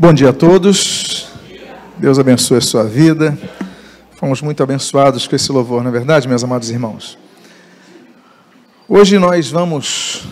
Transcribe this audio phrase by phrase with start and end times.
[0.00, 1.26] Bom dia a todos.
[1.96, 3.36] Deus abençoe a sua vida.
[4.12, 7.18] Fomos muito abençoados com esse louvor, não é verdade, meus amados irmãos?
[8.88, 10.22] Hoje nós vamos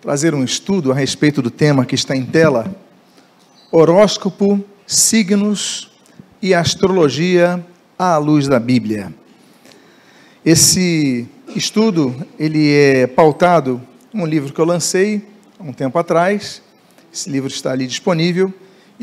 [0.00, 2.74] trazer um estudo a respeito do tema que está em tela:
[3.70, 5.92] horóscopo, signos
[6.40, 7.62] e astrologia
[7.98, 9.12] à luz da Bíblia.
[10.42, 13.78] Esse estudo, ele é pautado
[14.14, 15.22] um livro que eu lancei
[15.60, 16.62] há um tempo atrás.
[17.12, 18.50] Esse livro está ali disponível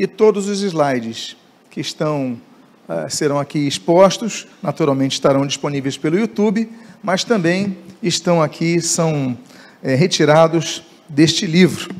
[0.00, 1.36] e todos os slides
[1.70, 2.40] que estão
[2.88, 6.70] uh, serão aqui expostos, naturalmente estarão disponíveis pelo YouTube,
[7.02, 9.36] mas também estão aqui, são
[9.82, 11.94] é, retirados deste livro.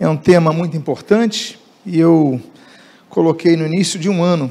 [0.00, 2.40] É um tema muito importante e eu
[3.10, 4.50] coloquei no início de um ano,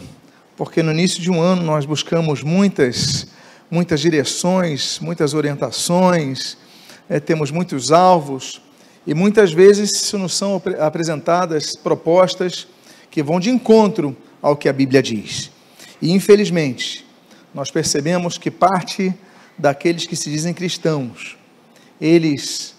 [0.56, 3.26] porque no início de um ano nós buscamos muitas,
[3.72, 6.58] muitas direções, muitas orientações,
[7.10, 8.62] é, temos muitos alvos
[9.08, 12.68] e muitas vezes nos são apresentadas propostas
[13.14, 15.52] que vão de encontro ao que a Bíblia diz.
[16.02, 17.06] E infelizmente,
[17.54, 19.14] nós percebemos que parte
[19.56, 21.38] daqueles que se dizem cristãos,
[22.02, 22.74] eles,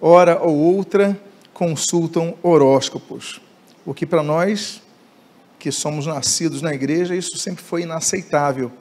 [0.00, 1.16] hora ou outra,
[1.54, 3.40] consultam horóscopos,
[3.86, 4.82] o que para nós,
[5.56, 8.72] que somos nascidos na igreja, isso sempre foi inaceitável.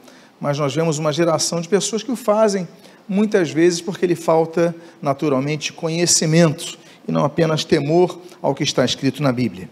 [0.41, 2.67] Mas nós vemos uma geração de pessoas que o fazem,
[3.07, 9.21] muitas vezes porque lhe falta, naturalmente, conhecimento e não apenas temor ao que está escrito
[9.21, 9.69] na Bíblia.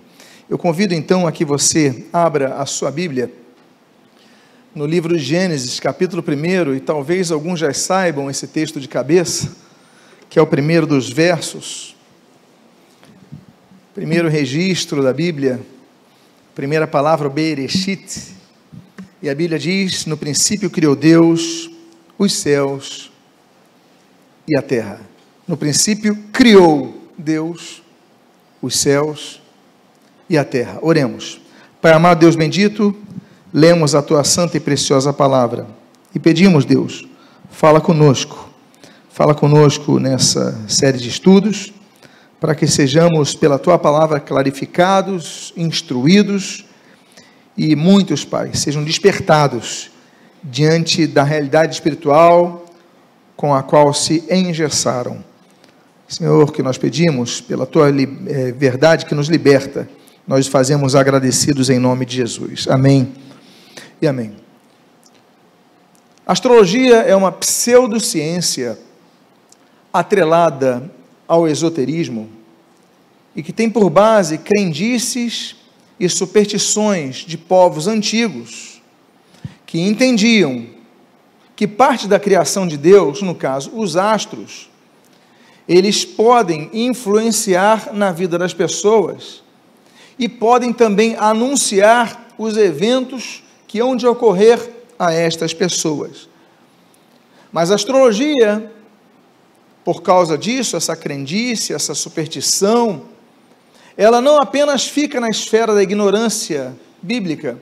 [0.50, 3.32] Eu convido então a que você abra a sua Bíblia
[4.76, 9.56] no livro de Gênesis, capítulo 1, e talvez alguns já saibam esse texto de cabeça,
[10.30, 11.96] que é o primeiro dos versos,
[13.94, 15.62] primeiro registro da Bíblia,
[16.54, 18.34] primeira palavra, Bereshit,
[19.22, 21.70] e a Bíblia diz: No princípio criou Deus
[22.18, 23.12] os céus
[24.46, 25.00] e a terra.
[25.48, 27.82] No princípio criou Deus
[28.62, 29.43] os céus
[30.30, 30.80] e a terra.
[30.82, 31.42] Oremos.
[31.82, 32.96] Pai amado, Deus bendito,
[33.54, 35.68] lemos a tua santa e preciosa palavra
[36.16, 37.08] e pedimos, Deus,
[37.50, 38.50] fala conosco.
[39.10, 41.74] Fala conosco nessa série de estudos,
[42.40, 46.66] para que sejamos, pela tua palavra, clarificados, instruídos
[47.56, 49.92] e muitos, Pai, sejam despertados
[50.44, 52.66] diante da realidade espiritual
[53.36, 55.24] com a qual se engessaram.
[56.08, 59.88] Senhor, que nós pedimos pela tua eh, verdade que nos liberta
[60.26, 62.68] nós fazemos agradecidos em nome de Jesus.
[62.70, 63.14] Amém
[64.02, 64.36] e amém.
[66.26, 68.80] astrologia é uma pseudociência
[69.92, 70.90] atrelada
[71.28, 72.30] ao esoterismo
[73.36, 75.56] e que tem por base crendices
[76.00, 78.82] e superstições de povos antigos
[79.66, 80.68] que entendiam
[81.56, 84.70] que parte da criação de Deus, no caso, os astros,
[85.68, 89.43] eles podem influenciar na vida das pessoas
[90.18, 96.30] e podem também anunciar os eventos que hão de ocorrer a estas pessoas.
[97.52, 98.72] Mas a astrologia,
[99.84, 103.04] por causa disso, essa crendice, essa superstição,
[103.96, 107.60] ela não apenas fica na esfera da ignorância bíblica,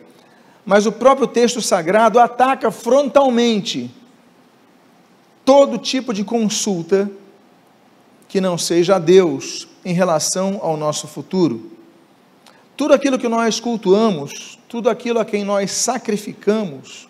[0.66, 3.92] mas o próprio texto sagrado ataca frontalmente
[5.44, 7.10] todo tipo de consulta
[8.30, 11.72] que não seja a Deus em relação ao nosso futuro.
[12.82, 17.08] Tudo aquilo que nós cultuamos, tudo aquilo a quem nós sacrificamos,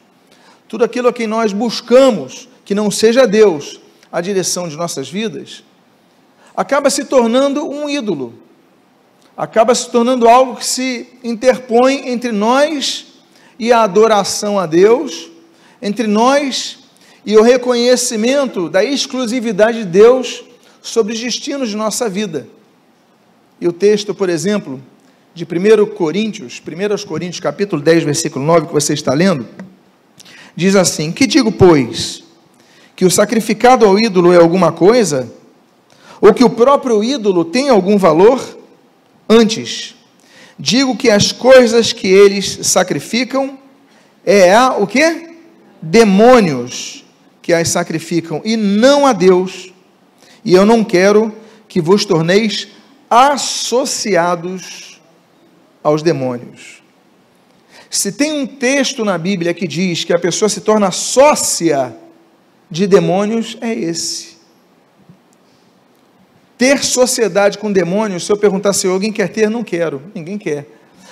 [0.67, 3.79] tudo aquilo a quem nós buscamos, que não seja Deus
[4.11, 5.63] a direção de nossas vidas,
[6.57, 8.33] acaba se tornando um ídolo,
[9.37, 13.05] acaba se tornando algo que se interpõe entre nós
[13.57, 15.29] e a adoração a Deus,
[15.81, 16.79] entre nós
[17.25, 20.43] e o reconhecimento da exclusividade de Deus
[20.81, 22.45] sobre os destinos de nossa vida.
[23.61, 24.81] E o texto, por exemplo,
[25.33, 29.47] de 1 Coríntios, 1 Coríntios capítulo 10, versículo 9, que você está lendo,
[30.55, 32.23] diz assim: Que digo, pois,
[32.95, 35.31] que o sacrificado ao ídolo é alguma coisa?
[36.19, 38.59] Ou que o próprio ídolo tem algum valor?
[39.27, 39.95] Antes,
[40.59, 43.57] digo que as coisas que eles sacrificam
[44.25, 45.31] é a o que?
[45.81, 47.03] Demônios
[47.41, 49.73] que as sacrificam e não a Deus.
[50.43, 51.33] E eu não quero
[51.67, 52.67] que vos torneis
[53.09, 54.90] associados
[55.83, 56.81] aos demônios.
[57.89, 61.95] Se tem um texto na Bíblia que diz que a pessoa se torna sócia
[62.69, 64.37] de demônios, é esse.
[66.57, 70.67] Ter sociedade com demônios, se eu perguntar se alguém quer ter, não quero, ninguém quer.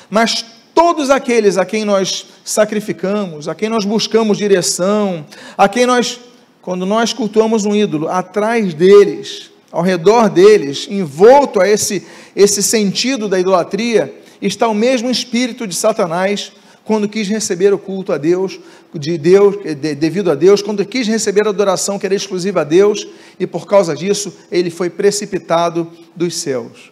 [0.10, 5.26] Mas todos aqueles a quem nós sacrificamos, a quem nós buscamos direção,
[5.58, 6.18] a quem nós,
[6.62, 13.28] quando nós cultuamos um ídolo, atrás deles, ao redor deles, envolto a esse, esse sentido
[13.28, 16.52] da idolatria, está o mesmo espírito de Satanás
[16.90, 18.60] quando quis receber o culto a Deus,
[18.94, 22.64] de Deus, de, devido a Deus, quando quis receber a adoração que era exclusiva a
[22.64, 23.08] Deus,
[23.40, 26.92] e por causa disso ele foi precipitado dos céus.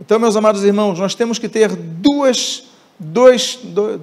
[0.00, 2.64] Então, meus amados irmãos, nós temos que ter duas,
[2.98, 3.60] dois,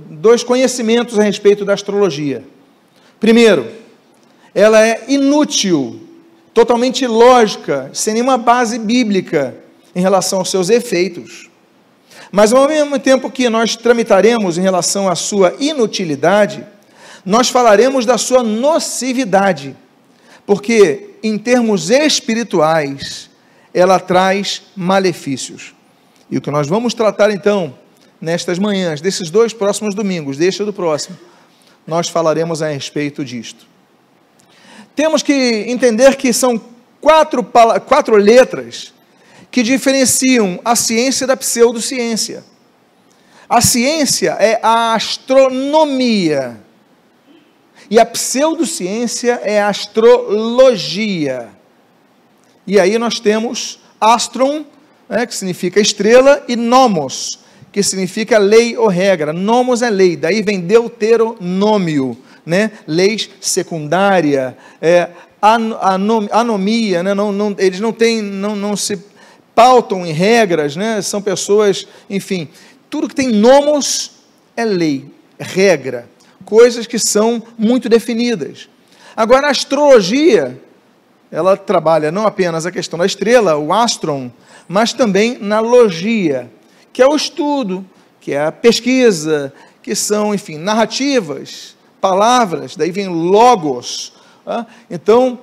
[0.10, 2.44] dois conhecimentos a respeito da astrologia.
[3.20, 3.68] Primeiro,
[4.56, 6.00] ela é inútil,
[6.54, 9.56] totalmente ilógica, sem nenhuma base bíblica
[9.94, 11.50] em relação aos seus efeitos.
[12.36, 16.66] Mas ao mesmo tempo que nós tramitaremos em relação à sua inutilidade,
[17.24, 19.76] nós falaremos da sua nocividade,
[20.44, 23.30] porque em termos espirituais
[23.72, 25.76] ela traz malefícios.
[26.28, 27.76] E o que nós vamos tratar então
[28.20, 31.16] nestas manhãs, desses dois próximos domingos, deixa do próximo,
[31.86, 33.68] nós falaremos a respeito disto.
[34.96, 36.60] Temos que entender que são
[37.00, 37.44] quatro,
[37.86, 38.92] quatro letras
[39.54, 42.44] que diferenciam a ciência da pseudociência.
[43.48, 46.60] A ciência é a astronomia
[47.88, 51.50] e a pseudociência é a astrologia.
[52.66, 54.66] E aí nós temos astron,
[55.08, 57.38] né, que significa estrela, e nomos,
[57.72, 59.32] que significa lei ou regra.
[59.32, 65.10] Nomos é lei, daí vem deuteronômio, né, leis secundária, é,
[66.32, 69.13] anomia, né, não, não, eles não têm, não, não se
[69.56, 71.02] pautam em regras, né?
[71.02, 72.48] são pessoas, enfim,
[72.90, 74.12] tudo que tem nomos
[74.56, 75.06] é lei,
[75.40, 76.08] regra,
[76.46, 78.70] coisas que são muito definidas.
[79.16, 80.60] Agora, a astrologia,
[81.32, 84.32] ela trabalha não apenas a questão da estrela, o astron,
[84.68, 86.52] mas também na logia,
[86.92, 87.86] que é o estudo,
[88.20, 94.14] que é a pesquisa, que são, enfim, narrativas, palavras, daí vem logos.
[94.46, 94.66] Tá?
[94.90, 95.40] Então,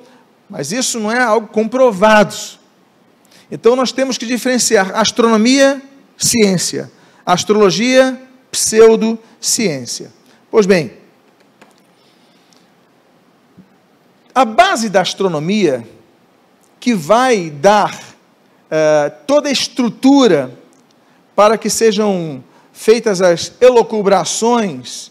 [0.49, 2.35] mas isso não é algo comprovado.
[3.51, 5.83] Então nós temos que diferenciar astronomia,
[6.17, 6.91] ciência,
[7.27, 8.21] astrologia,
[8.51, 10.13] pseudociência.
[10.51, 10.93] Pois bem,
[14.35, 15.87] a base da astronomia
[16.79, 20.51] que vai dar uh, toda a estrutura
[21.35, 22.43] para que sejam
[22.73, 25.11] feitas as elocubrações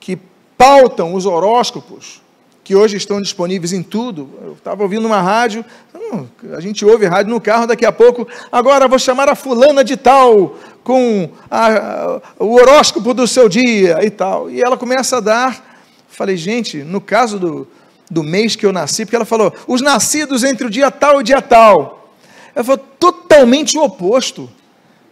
[0.00, 0.18] que
[0.56, 2.21] pautam os horóscopos,
[2.64, 4.30] que hoje estão disponíveis em tudo.
[4.42, 5.64] Eu estava ouvindo uma rádio,
[5.94, 8.26] hum, a gente ouve rádio no carro daqui a pouco.
[8.50, 14.10] Agora vou chamar a fulana de tal com a, o horóscopo do seu dia e
[14.10, 14.50] tal.
[14.50, 15.72] E ela começa a dar.
[16.08, 17.68] Falei, gente, no caso do,
[18.10, 21.20] do mês que eu nasci, porque ela falou, os nascidos entre o dia tal e
[21.20, 22.14] o dia tal.
[22.54, 24.48] Eu falei, totalmente o oposto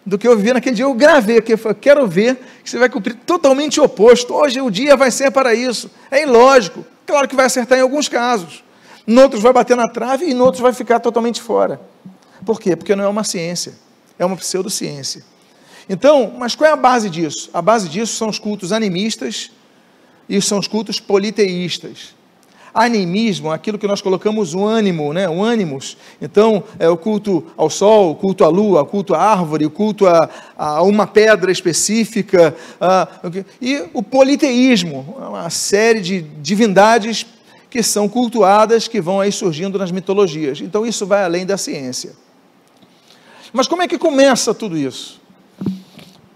[0.05, 0.85] do que eu vivi naquele dia.
[0.85, 4.35] Eu gravei aqui, eu falei, quero ver que você vai cumprir totalmente o oposto.
[4.35, 5.91] Hoje o dia vai ser para isso.
[6.11, 6.85] É ilógico.
[7.11, 8.63] Claro que vai acertar em alguns casos.
[9.05, 11.81] Em outros vai bater na trave e em outros vai ficar totalmente fora.
[12.47, 12.77] Por quê?
[12.77, 13.75] Porque não é uma ciência,
[14.17, 15.25] é uma pseudociência.
[15.89, 17.51] Então, mas qual é a base disso?
[17.53, 19.51] A base disso são os cultos animistas
[20.29, 22.15] e são os cultos politeístas.
[22.73, 25.29] Animismo, aquilo que nós colocamos o ânimo, né?
[25.29, 25.97] o ânimos.
[26.21, 29.71] Então, é o culto ao sol, o culto à lua, o culto à árvore, o
[29.71, 32.55] culto a, a uma pedra específica.
[32.81, 33.09] A,
[33.61, 37.27] e o politeísmo, uma série de divindades
[37.69, 40.61] que são cultuadas, que vão aí surgindo nas mitologias.
[40.61, 42.13] Então, isso vai além da ciência.
[43.53, 45.21] Mas como é que começa tudo isso?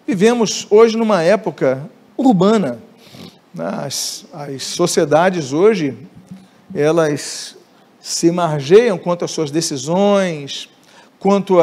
[0.06, 2.78] Vivemos hoje numa época urbana.
[3.56, 5.96] As, as sociedades hoje
[6.74, 7.56] elas
[8.00, 10.68] se margeiam quanto às suas decisões,
[11.18, 11.58] quanto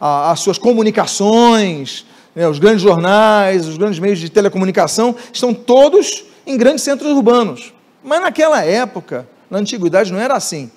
[0.00, 6.56] às suas comunicações, né, os grandes jornais, os grandes meios de telecomunicação, estão todos em
[6.56, 7.74] grandes centros urbanos.
[8.04, 10.70] Mas naquela época, na antiguidade, não era assim.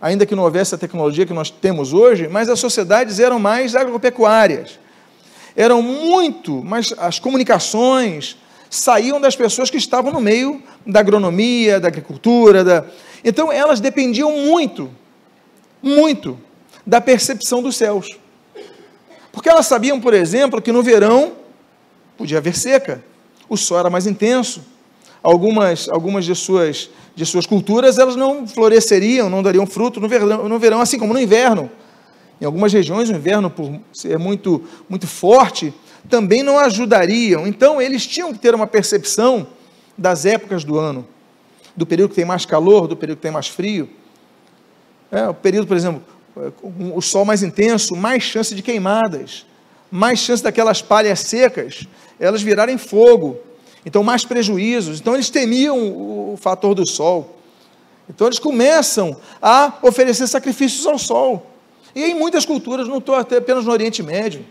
[0.00, 3.74] Ainda que não houvesse a tecnologia que nós temos hoje, mas as sociedades eram mais
[3.74, 4.78] agropecuárias.
[5.56, 8.36] Eram muito, mas as comunicações,
[8.70, 12.62] saíam das pessoas que estavam no meio da agronomia, da agricultura.
[12.62, 12.84] Da...
[13.24, 14.88] Então elas dependiam muito,
[15.82, 16.38] muito,
[16.86, 18.06] da percepção dos céus.
[19.32, 21.32] Porque elas sabiam, por exemplo, que no verão
[22.16, 23.02] podia haver seca,
[23.48, 24.62] o sol era mais intenso.
[25.22, 30.48] Algumas, algumas de, suas, de suas culturas elas não floresceriam, não dariam fruto no verão,
[30.48, 31.70] no verão, assim como no inverno.
[32.40, 35.74] Em algumas regiões, o inverno, por ser muito, muito forte,
[36.08, 37.46] também não ajudariam.
[37.46, 39.46] Então, eles tinham que ter uma percepção
[39.96, 41.06] das épocas do ano,
[41.76, 43.88] do período que tem mais calor, do período que tem mais frio.
[45.10, 46.02] É, o período, por exemplo,
[46.94, 49.44] o sol mais intenso, mais chance de queimadas,
[49.90, 51.86] mais chance daquelas palhas secas
[52.18, 53.38] elas virarem fogo.
[53.84, 55.00] Então, mais prejuízos.
[55.00, 57.38] Então, eles temiam o fator do sol.
[58.08, 61.46] Então, eles começam a oferecer sacrifícios ao sol.
[61.94, 64.44] E em muitas culturas, não estou até apenas no Oriente Médio,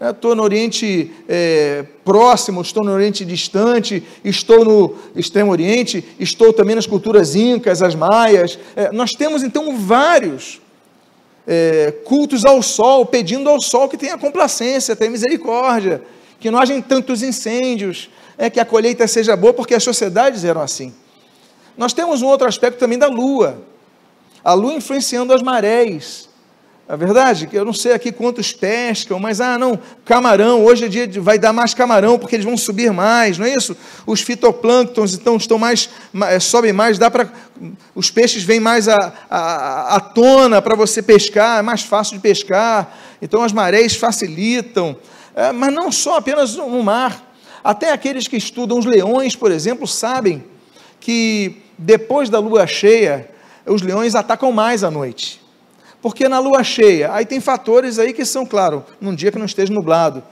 [0.00, 6.74] Estou no Oriente é, próximo, estou no Oriente distante, estou no Extremo Oriente, estou também
[6.74, 8.58] nas culturas incas, as maias.
[8.74, 10.58] É, nós temos então vários
[11.46, 16.00] é, cultos ao sol, pedindo ao sol que tenha complacência, tenha misericórdia,
[16.38, 20.62] que não haja tantos incêndios, é, que a colheita seja boa, porque as sociedades eram
[20.62, 20.94] assim.
[21.76, 23.62] Nós temos um outro aspecto também da lua,
[24.42, 26.29] a lua influenciando as marés.
[26.90, 31.06] A verdade eu não sei aqui quantos pescam, mas ah, não, camarão, hoje é dia
[31.06, 33.76] de, vai dar mais camarão porque eles vão subir mais, não é isso?
[34.04, 37.30] Os fitoplânctons então estão mais, mais sobem mais, dá para
[37.94, 42.22] os peixes vêm mais à, à, à tona para você pescar, é mais fácil de
[42.22, 42.92] pescar.
[43.22, 44.96] Então as marés facilitam,
[45.36, 47.24] é, mas não só apenas no mar.
[47.62, 50.42] Até aqueles que estudam os leões, por exemplo, sabem
[50.98, 53.30] que depois da lua cheia,
[53.64, 55.39] os leões atacam mais à noite.
[56.02, 59.46] Porque na lua cheia, aí tem fatores aí que são, claro, num dia que não
[59.46, 60.22] esteja nublado,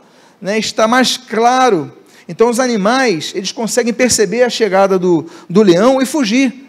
[0.41, 1.93] né, está mais claro.
[2.27, 6.67] Então os animais, eles conseguem perceber a chegada do, do leão e fugir.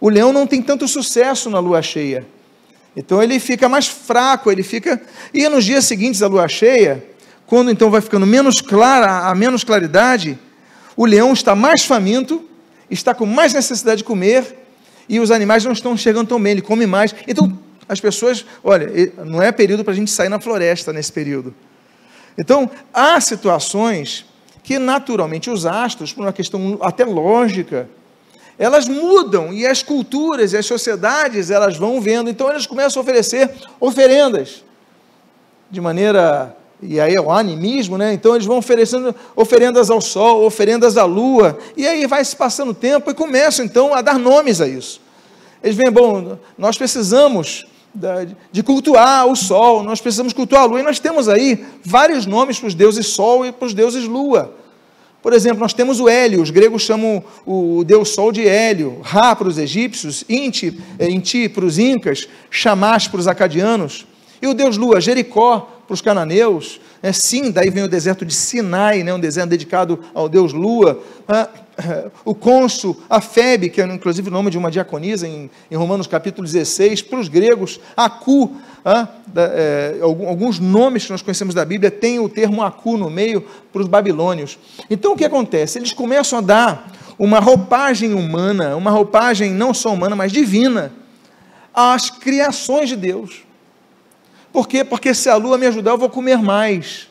[0.00, 2.26] O leão não tem tanto sucesso na lua cheia.
[2.96, 5.00] Então ele fica mais fraco, ele fica.
[5.32, 7.04] E nos dias seguintes da lua cheia,
[7.46, 10.38] quando então vai ficando menos clara, a menos claridade,
[10.96, 12.44] o leão está mais faminto,
[12.90, 14.58] está com mais necessidade de comer,
[15.08, 17.14] e os animais não estão chegando tão bem, ele come mais.
[17.26, 17.58] Então
[17.92, 21.54] as pessoas, olha, não é período para a gente sair na floresta nesse período.
[22.38, 24.24] Então, há situações
[24.62, 27.86] que naturalmente os astros, por uma questão até lógica,
[28.58, 33.02] elas mudam e as culturas e as sociedades elas vão vendo, então elas começam a
[33.02, 34.64] oferecer oferendas
[35.70, 38.12] de maneira e aí é o animismo, né?
[38.14, 42.70] Então eles vão oferecendo oferendas ao sol, oferendas à lua, e aí vai se passando
[42.70, 45.00] o tempo e começam então a dar nomes a isso.
[45.62, 47.66] Eles veem, bom, nós precisamos
[48.50, 52.58] de cultuar o sol, nós precisamos cultuar a lua, e nós temos aí vários nomes
[52.58, 54.54] para os deuses sol e para os deuses lua.
[55.22, 59.36] Por exemplo, nós temos o Hélio, os gregos chamam o deus sol de Hélio, Ra
[59.36, 64.04] para os egípcios, Inti, eh, Inti para os incas, Shamash para os acadianos,
[64.40, 68.34] e o deus lua, Jericó para os cananeus, é, sim, daí vem o deserto de
[68.34, 71.48] Sinai, né, um deserto dedicado ao deus lua, ah,
[72.24, 76.06] o cônsul, a Febe, que é inclusive o nome de uma diaconisa em, em Romanos
[76.06, 81.90] capítulo 16, para os gregos, Acu, ah, é, alguns nomes que nós conhecemos da Bíblia
[81.90, 84.58] têm o termo Acu no meio para os babilônios.
[84.90, 85.78] Então o que acontece?
[85.78, 90.92] Eles começam a dar uma roupagem humana, uma roupagem não só humana, mas divina,
[91.72, 93.44] às criações de Deus.
[94.52, 94.84] Por quê?
[94.84, 97.08] Porque se a lua me ajudar, eu vou comer mais.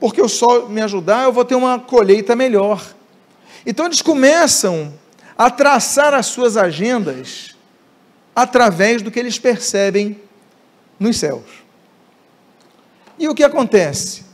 [0.00, 2.82] Porque o sol me ajudar, eu vou ter uma colheita melhor.
[3.66, 4.92] Então eles começam
[5.36, 7.54] a traçar as suas agendas
[8.34, 10.18] através do que eles percebem
[10.98, 11.62] nos céus.
[13.18, 14.24] E o que acontece?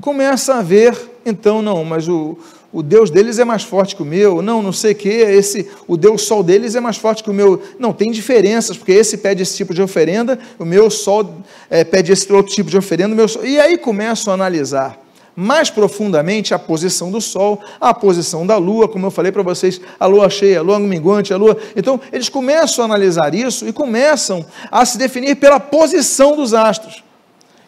[0.00, 2.38] Começa a ver, então, não, mas o,
[2.72, 5.70] o Deus deles é mais forte que o meu, não, não sei o que, esse,
[5.86, 7.62] o Deus Sol deles é mais forte que o meu.
[7.78, 12.12] Não, tem diferenças, porque esse pede esse tipo de oferenda, o meu Sol é, pede
[12.12, 13.44] esse outro tipo de oferenda, o meu Sol.
[13.44, 14.98] E aí começam a analisar
[15.40, 19.80] mais profundamente a posição do Sol, a posição da Lua, como eu falei para vocês,
[20.00, 21.56] a Lua cheia, a Lua minguante, a Lua.
[21.76, 27.04] Então, eles começam a analisar isso e começam a se definir pela posição dos astros.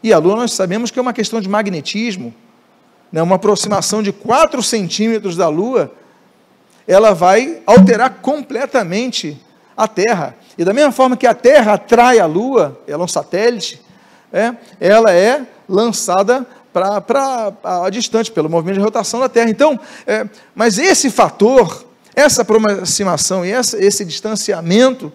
[0.02, 2.34] E a Lua nós sabemos que é uma questão de magnetismo,
[3.12, 3.22] né?
[3.22, 5.92] uma aproximação de 4 centímetros da Lua,
[6.88, 9.40] ela vai alterar completamente
[9.76, 10.34] a Terra.
[10.58, 13.80] E da mesma forma que a Terra atrai a Lua, ela é um satélite,
[14.32, 19.50] é, ela é lançada para a distante, pelo movimento de rotação da Terra.
[19.50, 21.84] Então, é, mas esse fator,
[22.14, 25.12] essa aproximação e essa, esse distanciamento,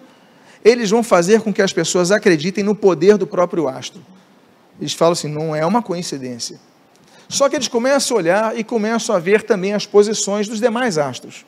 [0.64, 4.02] eles vão fazer com que as pessoas acreditem no poder do próprio astro.
[4.80, 6.58] Eles falam assim, não é uma coincidência.
[7.28, 10.98] Só que eles começam a olhar e começam a ver também as posições dos demais
[10.98, 11.44] astros.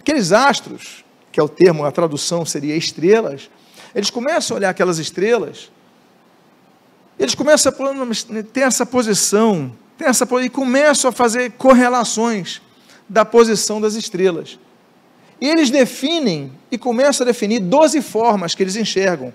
[0.00, 3.50] Aqueles astros, que é o termo, a tradução seria estrelas,
[3.94, 5.70] eles começam a olhar aquelas estrelas
[7.18, 12.62] eles começam a ter essa posição, ter essa, e começam a fazer correlações
[13.08, 14.58] da posição das estrelas.
[15.40, 19.32] E eles definem e começam a definir 12 formas que eles enxergam.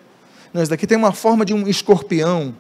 [0.54, 2.56] Isso daqui tem uma forma de um escorpião.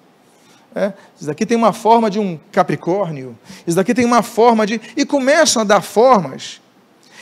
[0.76, 0.92] É?
[1.16, 3.38] Isso daqui tem uma forma de um capricórnio.
[3.68, 4.82] Isso daqui tem uma forma de.
[4.98, 6.60] E começam a dar formas.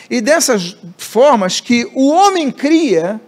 [0.09, 3.19] E dessas formas que o homem cria,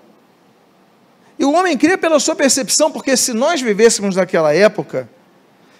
[1.37, 5.09] e o homem cria pela sua percepção, porque se nós vivêssemos naquela época,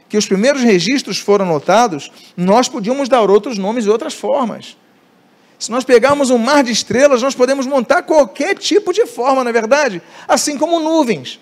[0.10, 4.78] que os primeiros registros foram notados, nós podíamos dar outros nomes e outras formas.
[5.58, 9.50] Se nós pegarmos um mar de estrelas, nós podemos montar qualquer tipo de forma, na
[9.50, 11.40] é verdade, assim como nuvens.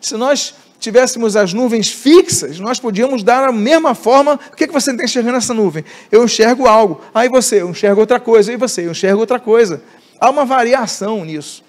[0.00, 4.40] Se nós tivéssemos as nuvens fixas, nós podíamos dar a mesma forma.
[4.52, 5.84] O que, que você está enxergando nessa nuvem?
[6.10, 7.00] Eu enxergo algo.
[7.14, 8.50] Aí você, eu enxergo outra coisa.
[8.50, 9.80] Aí você, eu enxergo outra coisa.
[10.18, 11.62] Há uma variação nisso.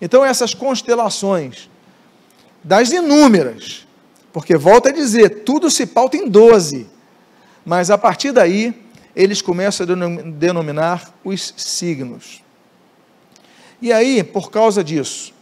[0.00, 1.68] Então, essas constelações,
[2.62, 3.86] das inúmeras,
[4.32, 6.86] porque volta a dizer, tudo se pauta em 12,
[7.64, 8.74] mas a partir daí,
[9.14, 12.42] eles começam a denominar os signos.
[13.80, 15.32] E aí, por causa disso,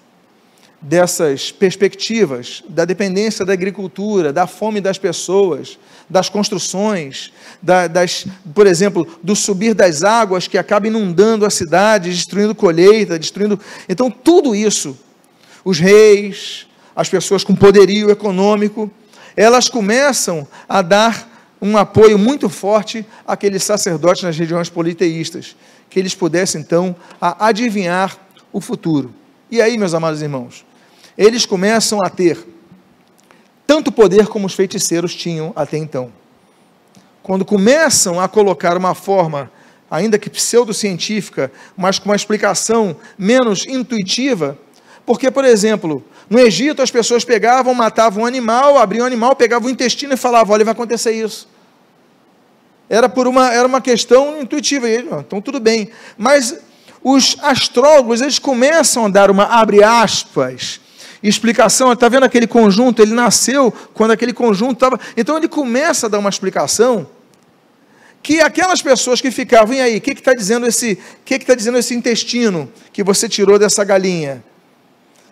[0.80, 5.78] dessas perspectivas, da dependência da agricultura, da fome das pessoas,
[6.08, 12.10] das construções, da, das, por exemplo, do subir das águas que acaba inundando a cidade,
[12.10, 13.58] destruindo colheita, destruindo.
[13.88, 14.98] Então, tudo isso,
[15.64, 18.90] os reis, as pessoas com poderio econômico,
[19.36, 21.30] elas começam a dar
[21.60, 25.56] um apoio muito forte àqueles sacerdotes nas regiões politeístas,
[25.88, 28.16] que eles pudessem então adivinhar
[28.52, 29.14] o futuro.
[29.50, 30.64] E aí, meus amados irmãos,
[31.16, 32.51] eles começam a ter
[33.72, 36.12] tanto poder como os feiticeiros tinham até então.
[37.22, 39.50] Quando começam a colocar uma forma,
[39.90, 44.58] ainda que pseudocientífica, mas com uma explicação menos intuitiva,
[45.06, 49.68] porque, por exemplo, no Egito as pessoas pegavam, matavam um animal, abriam um animal, pegavam
[49.68, 51.48] o intestino e falavam: olha, vai acontecer isso.
[52.90, 55.88] Era por uma, era uma questão intuitiva, então tudo bem.
[56.18, 56.58] Mas
[57.02, 60.78] os astrólogos, eles começam a dar uma, abre aspas,
[61.22, 61.92] explicação.
[61.92, 63.00] Está vendo aquele conjunto?
[63.00, 65.00] Ele nasceu quando aquele conjunto estava.
[65.16, 67.06] Então ele começa a dar uma explicação
[68.22, 71.76] que aquelas pessoas que ficavam, e aí, o que está dizendo esse, que está dizendo
[71.78, 74.44] esse intestino que você tirou dessa galinha?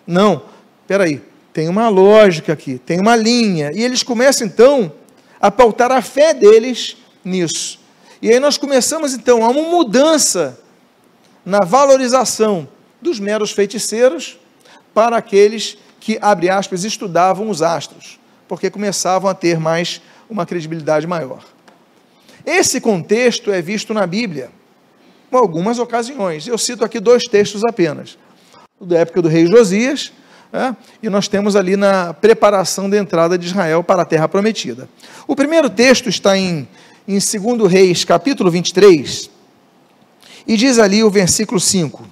[0.04, 0.42] Não,
[0.88, 3.70] aí, tem uma lógica aqui, tem uma linha.
[3.72, 4.92] E eles começam então
[5.40, 7.78] a pautar a fé deles nisso.
[8.20, 10.58] E aí nós começamos então a uma mudança
[11.44, 12.68] na valorização
[13.00, 14.39] dos meros feiticeiros
[14.94, 18.18] para aqueles que, abre aspas, estudavam os astros,
[18.48, 21.44] porque começavam a ter mais uma credibilidade maior.
[22.44, 24.50] Esse contexto é visto na Bíblia,
[25.30, 26.46] em algumas ocasiões.
[26.46, 28.18] Eu cito aqui dois textos apenas.
[28.80, 30.10] Da época do rei Josias,
[30.52, 34.88] é, e nós temos ali na preparação da entrada de Israel para a terra prometida.
[35.26, 36.66] O primeiro texto está em,
[37.06, 39.30] em 2 Reis, capítulo 23,
[40.46, 42.04] e diz ali o versículo 5.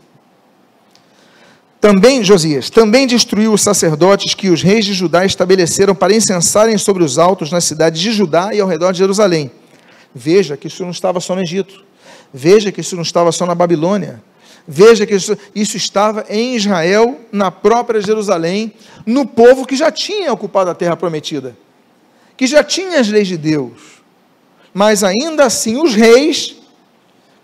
[1.80, 7.04] Também, Josias, também destruiu os sacerdotes que os reis de Judá estabeleceram para incensarem sobre
[7.04, 9.50] os altos nas cidades de Judá e ao redor de Jerusalém.
[10.12, 11.84] Veja que isso não estava só no Egito.
[12.34, 14.20] Veja que isso não estava só na Babilônia.
[14.66, 18.74] Veja que isso, isso estava em Israel, na própria Jerusalém,
[19.06, 21.56] no povo que já tinha ocupado a terra prometida,
[22.36, 24.02] que já tinha as leis de Deus.
[24.74, 26.56] Mas ainda assim, os reis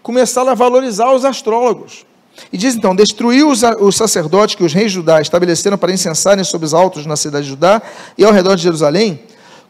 [0.03, 2.05] começaram a valorizar os astrólogos
[2.53, 6.75] e diz então: destruiu os, sacerdotes que os reis Judá estabeleceram para incensarem sobre os
[6.75, 7.83] altos na cidade de Judá
[8.17, 9.21] e ao redor de Jerusalém,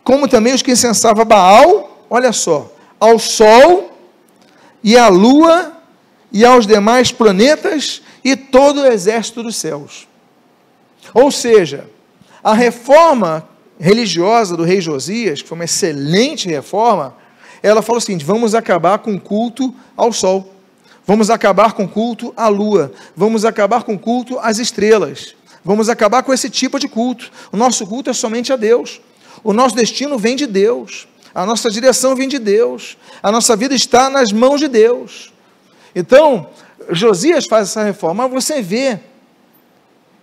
[0.02, 3.90] como também os que incensavam Baal, olha só, ao sol
[4.82, 5.72] e à lua
[6.30, 10.06] e aos demais planetas e todo o exército dos céus.
[11.12, 11.88] Ou seja,
[12.42, 13.48] a reforma
[13.78, 17.14] religiosa do rei Josias, que foi uma excelente reforma,
[17.62, 20.53] ela falou o seguinte: vamos acabar com o culto ao sol.
[21.06, 22.92] Vamos acabar com o culto à lua.
[23.14, 25.34] Vamos acabar com o culto às estrelas.
[25.62, 27.30] Vamos acabar com esse tipo de culto.
[27.52, 29.00] O nosso culto é somente a Deus.
[29.42, 31.06] O nosso destino vem de Deus.
[31.34, 32.96] A nossa direção vem de Deus.
[33.22, 35.32] A nossa vida está nas mãos de Deus.
[35.94, 36.48] Então,
[36.90, 38.98] Josias faz essa reforma, mas você vê.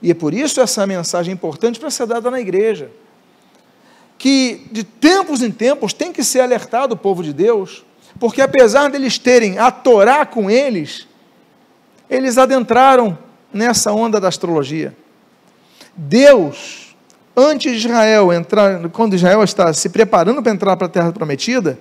[0.01, 2.89] E é por isso essa mensagem importante para ser dada na igreja.
[4.17, 7.83] Que de tempos em tempos tem que ser alertado o povo de Deus
[8.19, 11.07] porque apesar deles terem a Torá com eles,
[12.09, 13.17] eles adentraram
[13.53, 14.95] nessa onda da astrologia.
[15.95, 16.95] Deus,
[17.35, 21.79] antes de Israel entrar, quando Israel está se preparando para entrar para a terra prometida,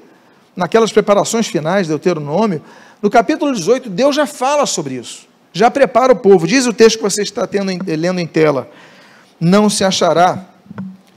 [0.55, 2.62] naquelas preparações finais, Deuteronômio,
[3.03, 5.29] no capítulo 18, Deus já fala sobre isso.
[5.53, 6.47] Já prepara o povo.
[6.47, 8.71] Diz o texto que você está tendo, lendo em tela:
[9.40, 10.47] Não se achará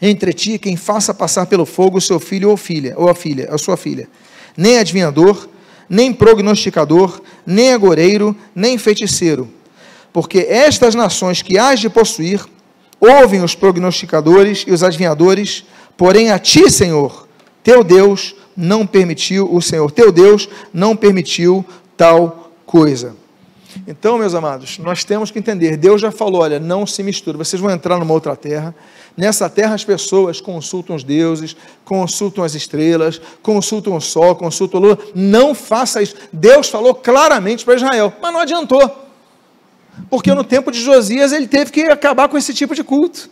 [0.02, 3.48] entre ti quem faça passar pelo fogo o seu filho ou filha, ou a filha,
[3.52, 4.08] a sua filha
[4.56, 5.50] nem adivinhador,
[5.90, 9.50] nem prognosticador, nem agoreiro, nem feiticeiro.
[10.12, 12.44] Porque estas nações que hás de possuir,
[13.00, 15.66] ouvem os prognosticadores e os adivinhadores,
[15.98, 17.28] porém a ti, Senhor,
[17.64, 21.66] teu Deus, não permitiu, o Senhor teu Deus não permitiu
[21.98, 23.23] tal coisa.
[23.88, 27.62] Então, meus amados, nós temos que entender, Deus já falou, olha, não se misture, vocês
[27.62, 28.76] vão entrar numa outra terra,
[29.16, 31.56] Nessa terra as pessoas consultam os deuses,
[31.86, 35.00] consultam as estrelas, consultam o sol, consultam a lua.
[35.14, 36.16] Não faça isso.
[36.32, 38.82] Deus falou claramente para Israel, mas não adiantou.
[40.10, 43.30] Porque no tempo de Josias ele teve que acabar com esse tipo de culto.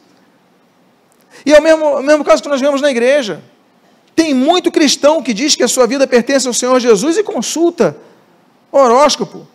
[1.44, 3.42] E é o mesmo, o mesmo caso que nós vemos na igreja.
[4.16, 7.98] Tem muito cristão que diz que a sua vida pertence ao Senhor Jesus e consulta
[8.72, 9.48] horóscopo.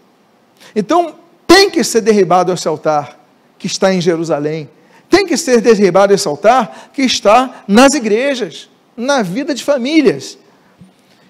[0.76, 1.14] Então,
[1.46, 3.18] tem que ser derribado esse altar
[3.58, 4.68] que está em Jerusalém.
[5.08, 10.36] Tem que ser derribado esse altar que está nas igrejas, na vida de famílias.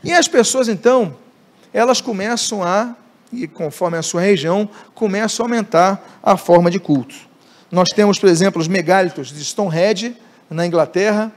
[0.03, 1.17] E as pessoas, então,
[1.73, 2.97] elas começam a,
[3.33, 7.15] e conforme a sua região, começam a aumentar a forma de culto.
[7.71, 10.17] Nós temos, por exemplo, os megálitos de Stonehenge,
[10.51, 11.33] na Inglaterra,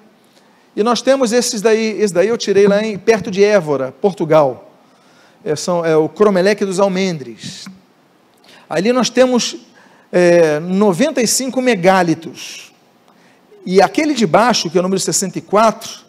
[0.76, 4.72] e nós temos esses daí, esse daí eu tirei lá em, perto de Évora, Portugal.
[5.46, 7.68] É, são, é o Cromeleque dos Almendres.
[8.70, 9.56] Ali nós temos
[10.12, 12.72] é, 95 megálitos.
[13.66, 16.02] E aquele de baixo, que é o número 64,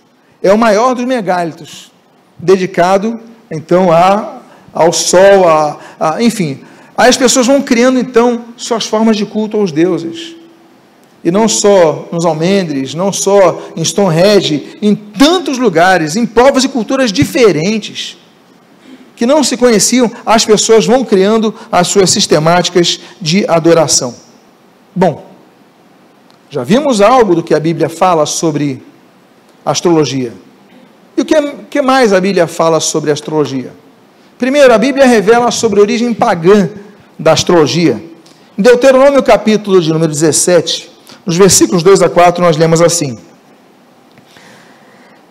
[0.43, 1.91] é o maior dos megálitos,
[2.39, 3.21] dedicado
[3.51, 4.41] então a,
[4.73, 6.61] ao sol, a, a, enfim.
[6.97, 10.37] Aí as pessoas vão criando então suas formas de culto aos deuses.
[11.23, 16.69] E não só nos almendres, não só em Stonehenge, em tantos lugares, em povos e
[16.69, 18.17] culturas diferentes,
[19.21, 24.15] que não se conheciam, as pessoas vão criando as suas sistemáticas de adoração.
[24.97, 25.27] Bom,
[26.49, 28.83] já vimos algo do que a Bíblia fala sobre
[29.63, 30.33] astrologia.
[31.19, 31.37] E o que,
[31.69, 33.75] que mais a Bíblia fala sobre astrologia?
[34.39, 36.71] Primeiro, a Bíblia revela sobre a origem pagã
[37.19, 38.03] da astrologia.
[38.57, 40.91] Em Deuteronômio capítulo de número 17,
[41.27, 43.19] nos versículos 2 a 4, nós lemos assim: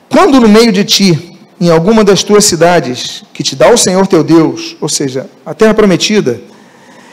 [0.08, 1.29] Quando no meio de ti,
[1.60, 5.54] em alguma das tuas cidades, que te dá o Senhor teu Deus, ou seja, a
[5.54, 6.42] terra prometida,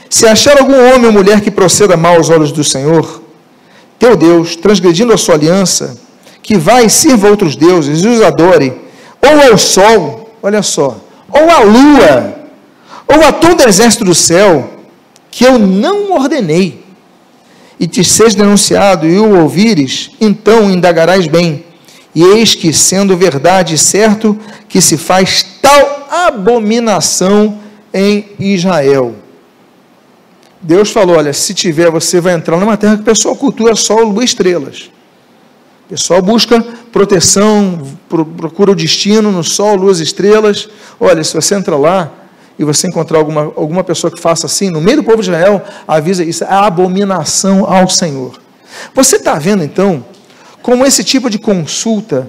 [0.09, 3.23] se achar algum homem ou mulher que proceda mal aos olhos do Senhor,
[3.99, 5.99] teu Deus, transgredindo a sua aliança,
[6.43, 8.73] que vai e sirva outros deuses e os adore,
[9.21, 10.97] ou ao sol, olha só,
[11.29, 12.37] ou à lua,
[13.09, 14.71] ou a todo exército do céu,
[15.31, 16.85] que eu não ordenei,
[17.79, 21.66] e te seja denunciado e o ouvires, então indagarás bem.
[22.17, 24.39] E eis que, sendo verdade certo,
[24.71, 27.61] que se faz tal abominação
[27.93, 29.15] em Israel.
[30.63, 34.03] Deus falou: olha, se tiver, você vai entrar numa terra que o pessoal cultua sol,
[34.05, 34.91] lua estrelas.
[35.85, 40.71] O pessoal busca proteção, procura o destino no sol, lua e estrelas.
[40.99, 42.11] Olha, se você entra lá,
[42.59, 45.63] e você encontrar alguma, alguma pessoa que faça assim, no meio do povo de Israel,
[45.87, 48.41] avisa isso, é abominação ao Senhor.
[48.95, 50.03] Você está vendo então
[50.67, 52.29] como esse tipo de consulta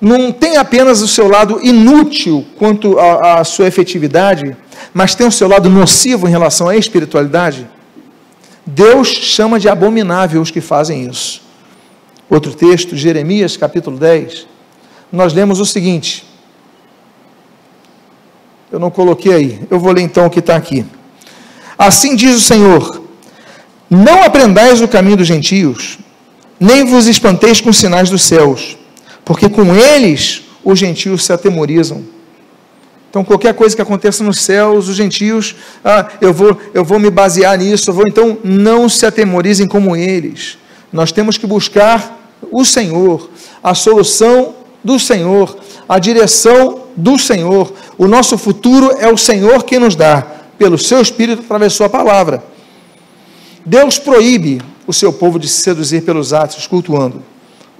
[0.00, 4.56] não tem apenas o seu lado inútil quanto à sua efetividade,
[4.92, 7.68] mas tem o seu lado nocivo em relação à espiritualidade?
[8.64, 11.42] Deus chama de abominável os que fazem isso.
[12.30, 14.46] Outro texto, Jeremias capítulo 10,
[15.10, 16.24] nós lemos o seguinte:
[18.70, 19.60] eu não coloquei aí.
[19.68, 20.86] Eu vou ler então o que está aqui.
[21.76, 23.02] Assim diz o Senhor:
[23.90, 25.98] Não aprendais o caminho dos gentios,
[26.64, 28.78] nem vos espanteis com os sinais dos céus,
[29.22, 32.02] porque com eles os gentios se atemorizam.
[33.10, 37.10] Então, qualquer coisa que aconteça nos céus, os gentios, ah, eu vou, eu vou me
[37.10, 40.56] basear nisso, eu vou, então, não se atemorizem como eles.
[40.90, 42.18] Nós temos que buscar
[42.50, 43.30] o Senhor,
[43.62, 47.72] a solução do Senhor, a direção do Senhor.
[47.98, 50.26] O nosso futuro é o Senhor que nos dá,
[50.58, 52.42] pelo seu Espírito, através da sua palavra.
[53.64, 57.22] Deus proíbe o seu povo de se seduzir pelos atos, cultuando.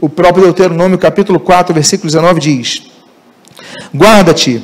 [0.01, 2.83] O próprio Deuteronômio, capítulo 4, versículo 19, diz:
[3.95, 4.63] Guarda-te,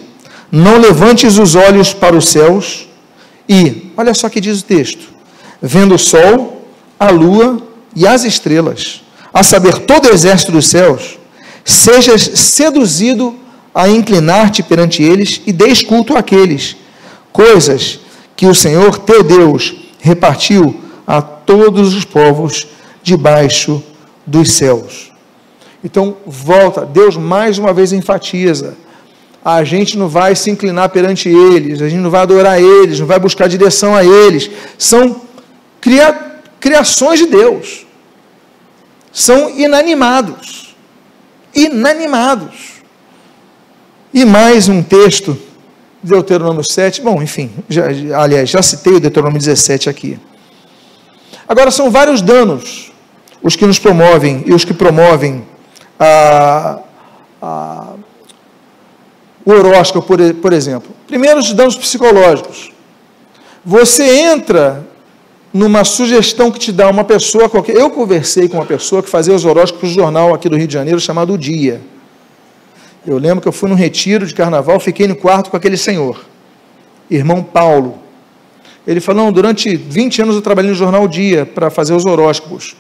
[0.51, 2.89] não levantes os olhos para os céus,
[3.49, 5.09] e, olha só que diz o texto:
[5.61, 6.65] vendo o sol,
[6.99, 7.63] a lua
[7.95, 11.19] e as estrelas, a saber, todo o exército dos céus,
[11.65, 13.37] sejas seduzido
[13.75, 16.77] a inclinar-te perante eles e deis culto àqueles,
[17.33, 18.01] coisas
[18.37, 22.69] que o Senhor teu Deus repartiu a todos os povos
[23.03, 23.83] debaixo
[24.25, 25.11] dos céus.
[25.83, 28.77] Então, volta, Deus mais uma vez enfatiza:
[29.45, 33.07] a gente não vai se inclinar perante eles, a gente não vai adorar eles, não
[33.07, 35.23] vai buscar direção a eles, são
[35.81, 36.17] cria,
[36.61, 37.85] criações de Deus,
[39.13, 40.77] são inanimados,
[41.53, 42.81] inanimados.
[44.15, 45.37] E mais um texto,
[46.01, 47.01] Deuteronômio 7.
[47.03, 47.87] Bom, enfim, já,
[48.17, 50.17] aliás, já citei o Deuteronômio 17 aqui.
[51.51, 52.93] Agora, são vários danos
[53.43, 55.45] os que nos promovem e os que promovem
[55.99, 56.79] a,
[57.43, 57.87] a,
[59.45, 60.93] o horóscopo, por, por exemplo.
[61.09, 62.71] Primeiro, os danos psicológicos.
[63.65, 64.87] Você entra
[65.53, 67.75] numa sugestão que te dá uma pessoa qualquer.
[67.75, 70.75] Eu conversei com uma pessoa que fazia os horóscopos do jornal aqui do Rio de
[70.75, 71.81] Janeiro chamado O Dia.
[73.05, 76.25] Eu lembro que eu fui num retiro de carnaval, fiquei no quarto com aquele senhor,
[77.11, 77.99] irmão Paulo.
[78.87, 82.77] Ele falou: não, durante 20 anos eu trabalhei no Jornal Dia para fazer os horóscopos.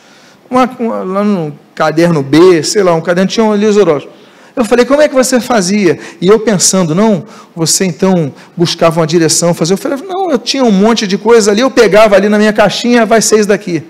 [0.50, 4.10] uma, uma, lá no caderno B, sei lá, um caderno, tinha um Elias Orozco.
[4.54, 5.98] Eu falei, como é que você fazia?
[6.20, 9.74] E eu pensando, não, você então buscava uma direção, fazia.
[9.74, 12.52] Eu falei, não, eu tinha um monte de coisa ali, eu pegava ali na minha
[12.52, 13.76] caixinha, vai seis daqui.
[13.76, 13.82] Eu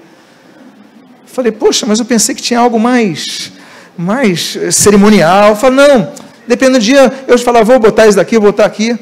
[1.27, 3.53] falei, poxa, mas eu pensei que tinha algo mais,
[3.97, 5.51] mais cerimonial.
[5.51, 6.13] Eu falei, não,
[6.47, 8.97] depende do dia, eu falava, vou botar isso daqui, vou botar aqui.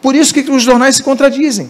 [0.00, 1.68] Por isso que os jornais se contradizem.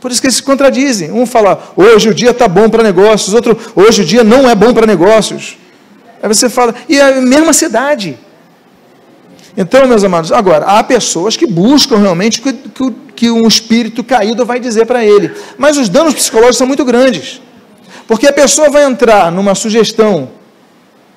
[0.00, 1.10] Por isso que eles se contradizem.
[1.10, 4.54] Um fala, hoje o dia está bom para negócios, outro, hoje o dia não é
[4.54, 5.58] bom para negócios.
[6.22, 8.18] Aí você fala, e é a mesma cidade.
[9.56, 14.46] Então, meus amados, agora, há pessoas que buscam realmente que, que, que um espírito caído
[14.46, 15.32] vai dizer para ele.
[15.56, 17.40] Mas os danos psicológicos são muito grandes.
[18.06, 20.30] Porque a pessoa vai entrar numa sugestão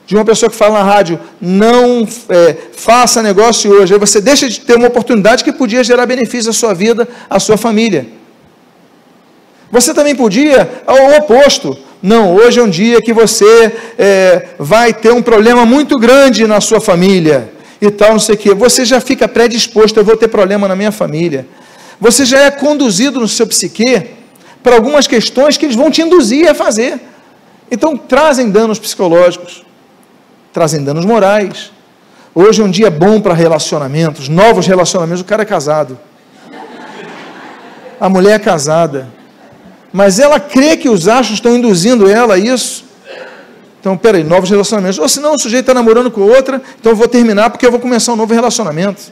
[0.07, 4.49] de uma pessoa que fala na rádio, não é, faça negócio hoje, aí você deixa
[4.49, 8.07] de ter uma oportunidade que podia gerar benefício à sua vida, à sua família.
[9.71, 15.13] Você também podia, ao oposto, não, hoje é um dia que você é, vai ter
[15.13, 18.53] um problema muito grande na sua família e tal, não sei o quê.
[18.53, 21.45] Você já fica predisposto, eu vou ter problema na minha família.
[21.99, 24.07] Você já é conduzido no seu psique
[24.63, 26.99] para algumas questões que eles vão te induzir a fazer.
[27.69, 29.63] Então, trazem danos psicológicos,
[30.51, 31.71] trazem danos morais.
[32.33, 35.21] Hoje é um dia bom para relacionamentos, novos relacionamentos.
[35.21, 35.99] O cara é casado,
[37.99, 39.07] a mulher é casada,
[39.91, 42.85] mas ela crê que os achos estão induzindo ela a isso.
[43.79, 44.99] Então, peraí, novos relacionamentos.
[44.99, 47.79] Ou senão o sujeito está namorando com outra, então eu vou terminar porque eu vou
[47.79, 49.11] começar um novo relacionamento.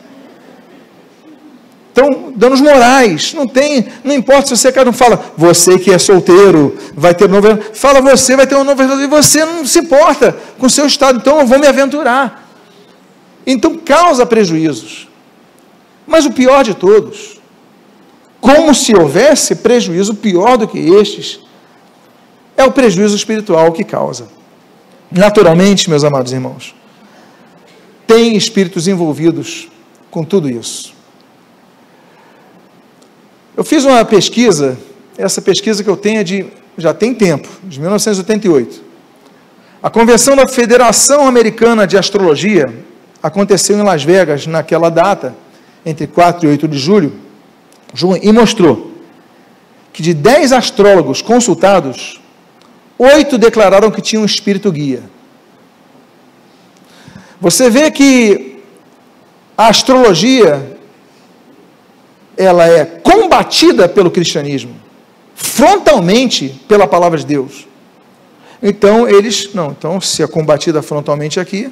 [1.92, 5.98] Então, danos morais, não tem, não importa se você cada um fala, você que é
[5.98, 9.66] solteiro, vai ter um novo, fala você vai ter um novo relacionamento, e você não
[9.66, 12.48] se importa com o seu estado, então eu vou me aventurar.
[13.46, 15.10] Então causa prejuízos.
[16.06, 17.39] Mas o pior de todos,
[18.40, 21.40] como se houvesse prejuízo pior do que estes,
[22.56, 24.28] é o prejuízo espiritual que causa.
[25.12, 26.76] Naturalmente, meus amados irmãos,
[28.06, 29.68] tem espíritos envolvidos
[30.10, 30.94] com tudo isso.
[33.56, 34.78] Eu fiz uma pesquisa,
[35.18, 36.46] essa pesquisa que eu tenho é de,
[36.78, 38.84] já tem tempo, de 1988.
[39.82, 42.74] A convenção da Federação Americana de Astrologia
[43.22, 45.36] aconteceu em Las Vegas naquela data,
[45.86, 47.14] entre 4 e 8 de julho,
[48.22, 48.92] e mostrou
[49.92, 52.22] que de 10 astrólogos consultados,
[52.98, 55.04] oito declararam que tinham um espírito guia.
[57.42, 58.60] Você vê que
[59.58, 60.78] a astrologia
[62.38, 64.74] ela é combatida pelo cristianismo,
[65.36, 67.68] frontalmente pela palavra de Deus.
[68.62, 71.72] Então eles, não, então se é combatida frontalmente aqui,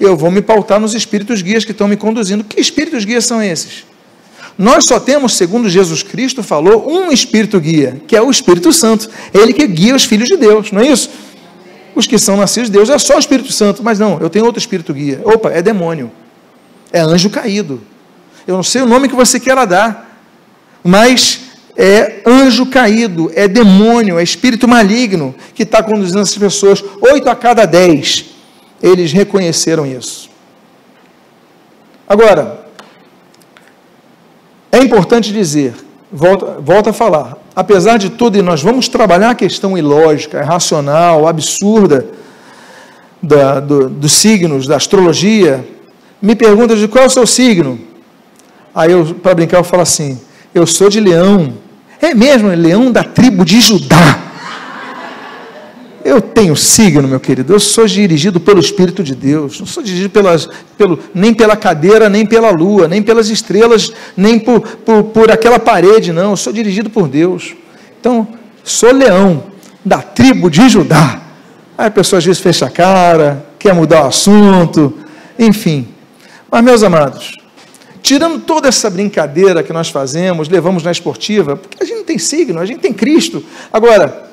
[0.00, 2.44] eu vou me pautar nos espíritos guias que estão me conduzindo.
[2.44, 3.84] Que espíritos guias são esses?
[4.58, 9.08] Nós só temos, segundo Jesus Cristo falou, um espírito guia, que é o Espírito Santo.
[9.32, 11.08] Ele que guia os filhos de Deus, não é isso?
[11.94, 14.44] Os que são nascidos de Deus é só o Espírito Santo, mas não, eu tenho
[14.44, 15.20] outro espírito guia.
[15.24, 16.10] Opa, é demônio.
[16.92, 17.80] É anjo caído.
[18.48, 20.20] Eu não sei o nome que você queira dar,
[20.82, 21.40] mas
[21.76, 26.82] é anjo caído, é demônio, é espírito maligno que está conduzindo essas pessoas.
[27.00, 28.24] Oito a cada dez,
[28.82, 30.28] eles reconheceram isso.
[32.08, 32.67] Agora,
[34.70, 35.74] é importante dizer,
[36.12, 41.26] volta, volta a falar, apesar de tudo, e nós vamos trabalhar a questão ilógica, irracional,
[41.26, 42.06] absurda
[43.22, 45.66] da, do, dos signos, da astrologia,
[46.20, 47.78] me pergunta de qual é o seu signo.
[48.74, 50.20] Aí eu, para brincar, eu falo assim:
[50.54, 51.54] eu sou de leão.
[52.00, 54.27] É mesmo, leão da tribo de Judá.
[56.08, 57.52] Eu tenho signo, meu querido.
[57.52, 59.60] Eu sou dirigido pelo Espírito de Deus.
[59.60, 64.38] Não sou dirigido pelas, pelo, nem pela cadeira, nem pela lua, nem pelas estrelas, nem
[64.38, 66.30] por, por, por aquela parede, não.
[66.30, 67.54] Eu sou dirigido por Deus.
[68.00, 68.26] Então,
[68.64, 69.44] sou leão
[69.84, 71.20] da tribo de Judá.
[71.76, 74.94] Aí a pessoa às vezes fecha a cara, quer mudar o assunto,
[75.38, 75.88] enfim.
[76.50, 77.36] Mas, meus amados,
[78.00, 82.16] tirando toda essa brincadeira que nós fazemos, levamos na esportiva, porque a gente não tem
[82.16, 83.44] signo, a gente tem Cristo.
[83.70, 84.27] Agora,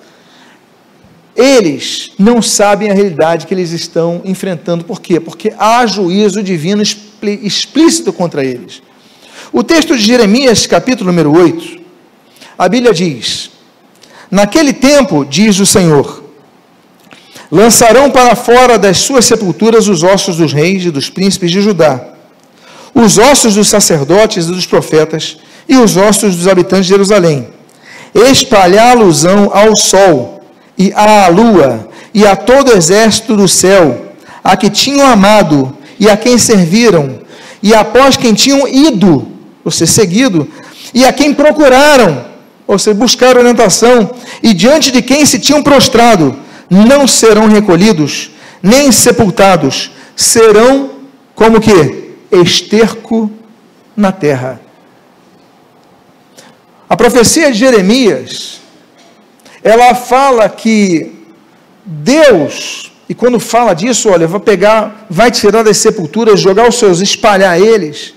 [1.35, 4.85] eles não sabem a realidade que eles estão enfrentando.
[4.85, 5.19] Por quê?
[5.19, 8.81] Porque há juízo divino explícito contra eles.
[9.51, 11.81] O texto de Jeremias, capítulo número 8,
[12.57, 13.51] a Bíblia diz:
[14.31, 16.23] Naquele tempo, diz o Senhor,
[17.51, 22.01] lançarão para fora das suas sepulturas os ossos dos reis e dos príncipes de Judá,
[22.93, 27.49] os ossos dos sacerdotes e dos profetas, e os ossos dos habitantes de Jerusalém.
[28.13, 30.34] Espalhá-los-ão ao sol
[30.77, 36.09] e à lua, e a todo o exército do céu, a que tinham amado e
[36.09, 37.19] a quem serviram,
[37.61, 39.27] e após quem tinham ido,
[39.63, 40.47] ou seja, seguido,
[40.93, 42.25] e a quem procuraram,
[42.67, 44.11] ou seja, buscaram orientação,
[44.43, 46.35] e diante de quem se tinham prostrado,
[46.69, 50.91] não serão recolhidos, nem sepultados, serão
[51.35, 52.15] como que?
[52.31, 53.29] Esterco
[53.95, 54.59] na terra.
[56.89, 58.61] A profecia de Jeremias,
[59.65, 61.11] ela fala que
[61.83, 67.01] Deus, e quando fala disso, olha, vai pegar, vai tirar das sepulturas, jogar os seus,
[67.01, 68.13] espalhar eles,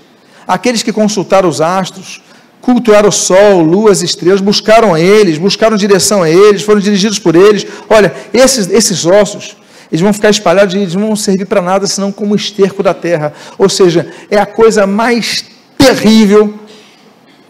[0.47, 2.21] aqueles que consultaram os astros,
[2.61, 7.35] cultuaram o sol, lua, as estrelas, buscaram eles, buscaram direção a eles, foram dirigidos por
[7.35, 7.65] eles.
[7.89, 9.57] Olha, esses, esses ossos,
[9.91, 12.93] eles vão ficar espalhados e eles não vão servir para nada senão como esterco da
[12.93, 13.33] terra.
[13.57, 15.45] Ou seja, é a coisa mais
[15.79, 16.53] terrível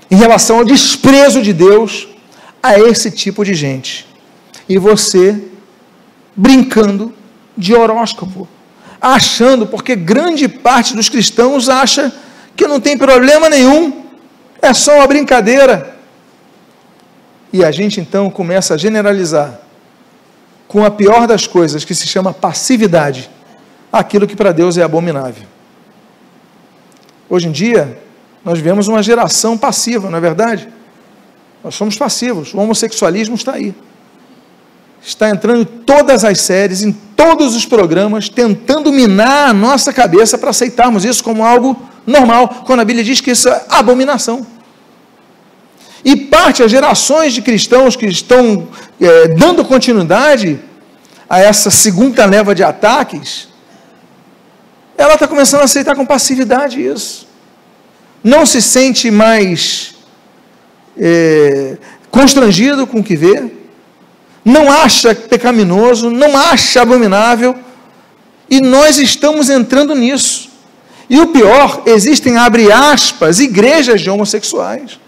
[0.10, 2.08] em relação ao desprezo de Deus
[2.62, 4.08] a esse tipo de gente.
[4.68, 5.42] E você
[6.36, 7.14] brincando
[7.58, 8.48] de horóscopo,
[9.02, 12.14] achando, porque grande parte dos cristãos acha
[12.56, 14.06] que não tem problema nenhum,
[14.62, 15.98] é só uma brincadeira.
[17.52, 19.60] E a gente então começa a generalizar
[20.68, 23.30] com a pior das coisas, que se chama passividade,
[23.92, 25.48] aquilo que para Deus é abominável.
[27.28, 28.00] Hoje em dia,
[28.46, 30.70] nós vemos uma geração passiva, não é verdade?
[31.64, 33.74] Nós somos passivos, o homossexualismo está aí.
[35.02, 40.38] Está entrando em todas as séries, em todos os programas, tentando minar a nossa cabeça
[40.38, 44.46] para aceitarmos isso como algo normal, quando a Bíblia diz que isso é abominação.
[46.04, 48.68] E parte as gerações de cristãos que estão
[49.00, 50.60] é, dando continuidade
[51.30, 53.48] a essa segunda leva de ataques,
[54.98, 57.30] ela está começando a aceitar com passividade isso
[58.24, 59.96] não se sente mais
[61.00, 61.78] é,
[62.12, 63.52] constrangido com o que vê,
[64.44, 67.56] não acha pecaminoso, não acha abominável,
[68.50, 70.50] e nós estamos entrando nisso.
[71.10, 75.00] E o pior, existem, abre aspas, igrejas de homossexuais.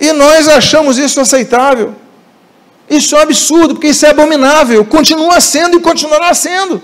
[0.00, 1.94] E nós achamos isso aceitável.
[2.90, 4.84] Isso é um absurdo, porque isso é abominável.
[4.84, 6.82] Continua sendo e continuará sendo.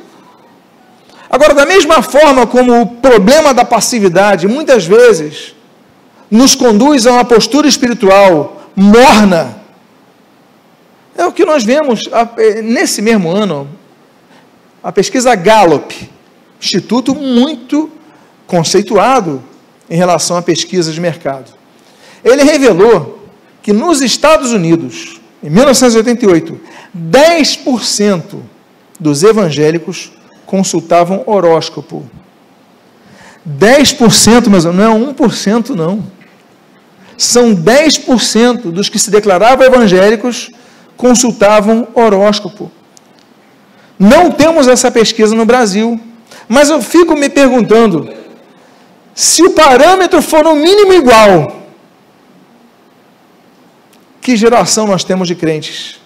[1.29, 5.55] Agora, da mesma forma como o problema da passividade muitas vezes
[6.31, 9.61] nos conduz a uma postura espiritual morna,
[11.17, 13.69] é o que nós vemos é, nesse mesmo ano,
[14.83, 16.09] a pesquisa Gallup,
[16.61, 17.91] instituto muito
[18.47, 19.43] conceituado
[19.89, 21.53] em relação à pesquisa de mercado.
[22.25, 23.29] Ele revelou
[23.63, 26.61] que nos Estados Unidos, em 1988,
[26.97, 28.23] 10%
[28.99, 30.13] dos evangélicos
[30.47, 32.09] consultavam horóscopo.
[33.49, 36.03] 10%, mas não é 1% não.
[37.21, 40.51] São 10% dos que se declaravam evangélicos
[40.97, 42.73] consultavam horóscopo.
[43.99, 46.01] Não temos essa pesquisa no Brasil,
[46.49, 48.09] mas eu fico me perguntando
[49.15, 51.61] se o parâmetro for no mínimo igual,
[54.23, 56.01] que geração nós temos de crentes?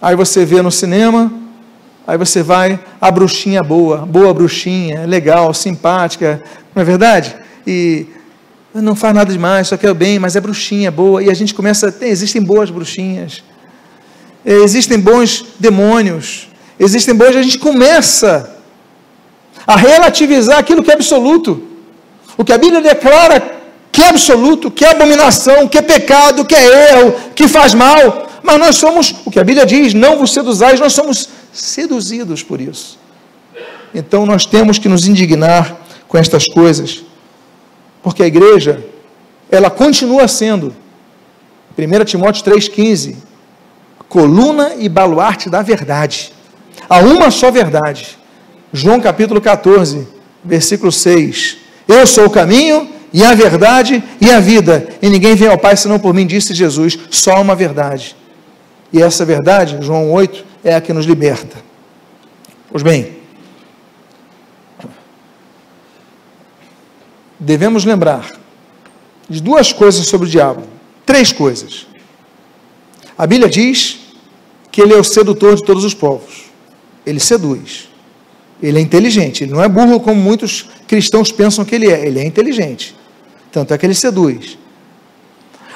[0.00, 1.30] Aí você vê no cinema,
[2.06, 6.40] Aí você vai, a bruxinha boa, boa bruxinha, legal, simpática,
[6.72, 7.34] não é verdade?
[7.66, 8.06] E
[8.82, 11.22] não faz nada demais, só quer o bem, mas é bruxinha boa.
[11.22, 13.42] E a gente começa, tem, existem boas bruxinhas,
[14.44, 18.56] existem bons demônios, existem bons, a gente começa
[19.66, 21.62] a relativizar aquilo que é absoluto.
[22.36, 23.56] O que a Bíblia declara
[23.90, 28.30] que é absoluto, que é abominação, que é pecado, que é erro, que faz mal.
[28.42, 32.60] Mas nós somos, o que a Bíblia diz, não vos seduzais, nós somos seduzidos por
[32.60, 32.98] isso.
[33.94, 35.74] Então nós temos que nos indignar
[36.06, 37.02] com estas coisas,
[38.06, 38.84] porque a igreja,
[39.50, 40.72] ela continua sendo,
[41.76, 43.16] 1 Timóteo 3,15,
[44.08, 46.32] coluna e baluarte da verdade.
[46.88, 48.16] Há uma só verdade.
[48.72, 50.06] João capítulo 14,
[50.44, 51.56] versículo 6.
[51.88, 55.76] Eu sou o caminho e a verdade e a vida, e ninguém vem ao Pai
[55.76, 56.96] senão por mim, disse Jesus.
[57.10, 58.14] Só uma verdade.
[58.92, 61.56] E essa verdade, João 8, é a que nos liberta.
[62.70, 63.15] Pois bem,
[67.38, 68.32] devemos lembrar
[69.28, 70.62] de duas coisas sobre o diabo.
[71.04, 71.86] Três coisas.
[73.16, 73.98] A Bíblia diz
[74.70, 76.44] que ele é o sedutor de todos os povos.
[77.04, 77.88] Ele seduz.
[78.62, 79.44] Ele é inteligente.
[79.44, 82.06] Ele não é burro como muitos cristãos pensam que ele é.
[82.06, 82.94] Ele é inteligente.
[83.52, 84.58] Tanto é que ele seduz.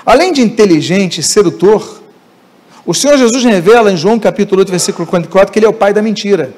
[0.05, 2.03] Além de inteligente e sedutor,
[2.85, 5.93] o Senhor Jesus revela em João capítulo 8, versículo 44, que ele é o pai
[5.93, 6.53] da mentira.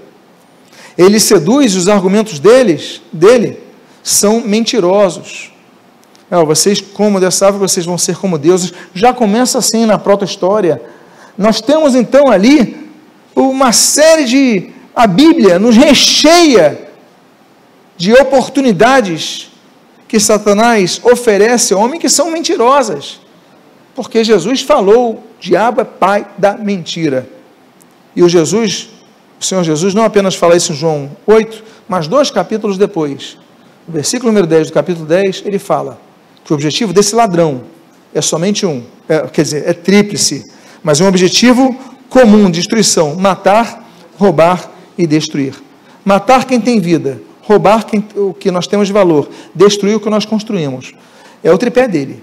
[0.97, 3.62] Ele seduz os argumentos deles, dele
[4.03, 5.53] são mentirosos.
[6.30, 8.72] É, vocês, como dessa árvore, vocês vão ser como deuses.
[8.94, 10.80] Já começa assim na proto-história.
[11.36, 12.90] Nós temos então ali
[13.34, 14.72] uma série de.
[14.94, 16.88] A Bíblia nos recheia
[17.96, 19.50] de oportunidades
[20.07, 23.20] que Satanás oferece ao homem que são mentirosas.
[23.94, 27.28] Porque Jesus falou: diabo é pai da mentira.
[28.14, 28.90] E o Jesus,
[29.40, 33.38] o Senhor Jesus, não apenas fala isso em João 8, mas dois capítulos depois,
[33.87, 36.01] no versículo número 10 do capítulo 10, ele fala
[36.45, 37.62] que o objetivo desse ladrão
[38.14, 40.51] é somente um, é, quer dizer, é tríplice,
[40.83, 41.76] mas um objetivo
[42.09, 45.55] comum, destruição, matar, roubar e destruir.
[46.05, 50.11] Matar quem tem vida, roubar quem, o que nós temos de valor, destruir o que
[50.11, 50.95] nós construímos.
[51.43, 52.22] É o tripé dele.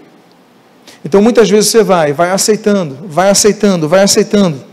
[1.04, 4.64] Então muitas vezes você vai, vai aceitando, vai aceitando, vai aceitando,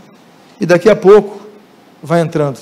[0.61, 1.41] e daqui a pouco
[2.03, 2.59] vai entrando.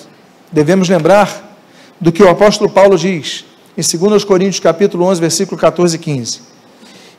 [0.53, 1.57] Devemos lembrar
[2.01, 3.45] do que o apóstolo Paulo diz
[3.77, 6.41] em 2 Coríntios capítulo 11, versículo 14 e 15.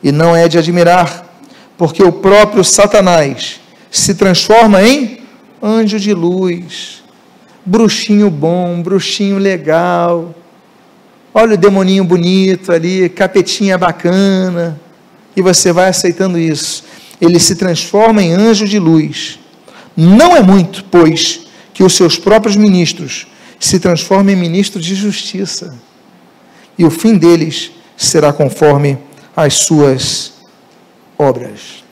[0.02, 1.26] E não é de admirar,
[1.76, 5.20] porque o próprio Satanás se transforma em
[5.62, 7.02] anjo de luz,
[7.64, 10.34] bruxinho bom, bruxinho legal.
[11.34, 14.80] Olha o demoninho bonito ali, capetinha bacana,
[15.36, 16.84] e você vai aceitando isso.
[17.20, 19.38] Ele se transforma em anjo de luz.
[19.94, 21.40] Não é muito, pois,
[21.74, 23.26] que os seus próprios ministros
[23.58, 25.74] se transformem em ministros de justiça.
[26.78, 28.98] E o fim deles será conforme
[29.36, 30.34] as suas
[31.18, 31.84] obras.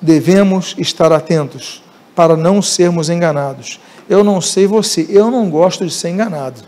[0.00, 1.82] Devemos estar atentos
[2.14, 3.80] para não sermos enganados.
[4.08, 6.62] Eu não sei você, eu não gosto de ser enganado.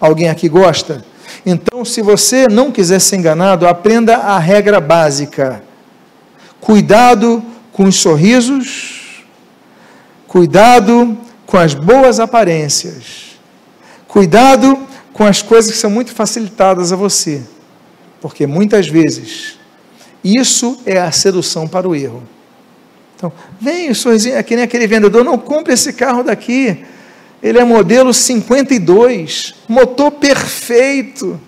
[0.00, 1.04] Alguém aqui gosta?
[1.46, 5.62] Então, se você não quiser ser enganado, aprenda a regra básica.
[6.60, 9.24] Cuidado com os sorrisos,
[10.28, 11.16] cuidado
[11.46, 13.38] com as boas aparências,
[14.06, 14.78] cuidado
[15.12, 17.42] com as coisas que são muito facilitadas a você,
[18.20, 19.58] porque muitas vezes
[20.24, 22.22] isso é a sedução para o erro.
[23.16, 26.84] Então, vem o sorrisinho, é que nem aquele vendedor, não compre esse carro daqui.
[27.42, 31.40] Ele é modelo 52, motor perfeito.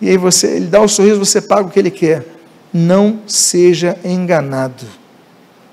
[0.00, 2.24] E aí você, ele dá o sorriso, você paga o que ele quer.
[2.72, 4.84] Não seja enganado.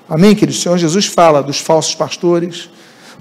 [0.07, 0.57] Amém, querido?
[0.57, 2.69] O Senhor Jesus fala dos falsos pastores,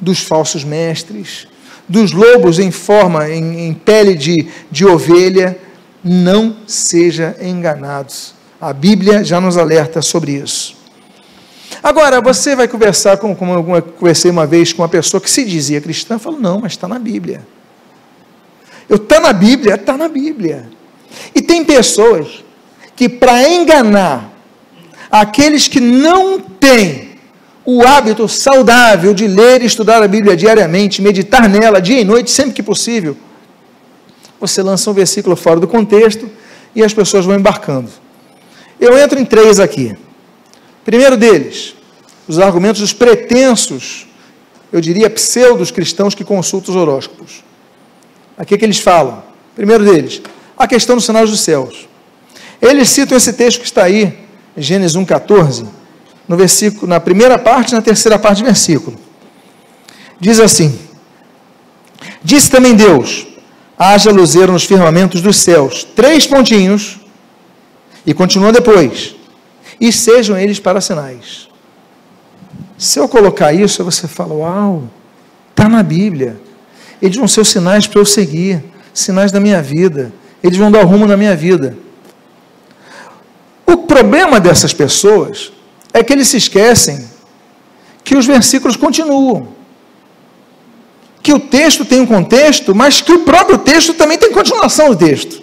[0.00, 1.46] dos falsos mestres,
[1.90, 5.58] dos lobos em forma, em, em pele de, de ovelha.
[6.02, 8.32] Não seja enganados.
[8.60, 10.76] A Bíblia já nos alerta sobre isso.
[11.82, 15.44] Agora, você vai conversar, com, como eu conversei uma vez com uma pessoa que se
[15.44, 17.46] dizia cristã, falou, não, mas está na Bíblia.
[18.88, 20.70] Eu está na Bíblia, está na Bíblia.
[21.34, 22.44] E tem pessoas
[22.94, 24.30] que, para enganar
[25.10, 27.09] aqueles que não têm
[27.64, 32.30] o hábito saudável de ler e estudar a Bíblia diariamente, meditar nela dia e noite,
[32.30, 33.16] sempre que possível,
[34.40, 36.28] você lança um versículo fora do contexto
[36.74, 37.90] e as pessoas vão embarcando.
[38.80, 39.94] Eu entro em três aqui.
[40.84, 41.74] Primeiro deles,
[42.26, 44.06] os argumentos dos pretensos,
[44.72, 47.44] eu diria pseudos cristãos que consultam os horóscopos.
[48.38, 49.22] Aqui é que eles falam.
[49.54, 50.22] Primeiro deles,
[50.56, 51.86] a questão dos sinais dos céus.
[52.62, 54.18] Eles citam esse texto que está aí,
[54.56, 55.66] Gênesis 1,14,
[56.30, 58.96] no versículo, na primeira parte na terceira parte do versículo.
[60.20, 60.78] Diz assim:
[62.22, 63.26] Disse também Deus:
[63.76, 67.00] haja luzeiro nos firmamentos dos céus, três pontinhos,
[68.06, 69.16] e continua depois
[69.80, 71.48] e sejam eles para sinais.
[72.78, 74.84] Se eu colocar isso, você fala: Uau,
[75.50, 76.40] está na Bíblia.
[77.02, 78.62] Eles vão ser os sinais para eu seguir,
[78.94, 80.12] sinais da minha vida.
[80.44, 81.76] Eles vão dar rumo na minha vida.
[83.66, 85.50] O problema dessas pessoas
[85.92, 87.08] é que eles se esquecem
[88.04, 89.48] que os versículos continuam.
[91.22, 94.96] Que o texto tem um contexto, mas que o próprio texto também tem continuação do
[94.96, 95.42] texto.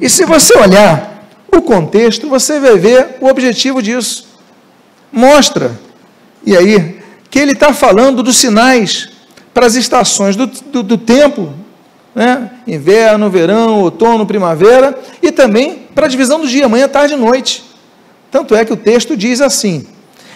[0.00, 4.26] E se você olhar o contexto, você vai ver o objetivo disso.
[5.12, 5.78] Mostra,
[6.44, 7.00] e aí,
[7.30, 9.10] que ele está falando dos sinais
[9.52, 11.52] para as estações do, do, do tempo,
[12.14, 12.50] né?
[12.66, 17.67] inverno, verão, outono, primavera, e também para a divisão do dia, manhã, tarde e noite.
[18.30, 19.86] Tanto é que o texto diz assim: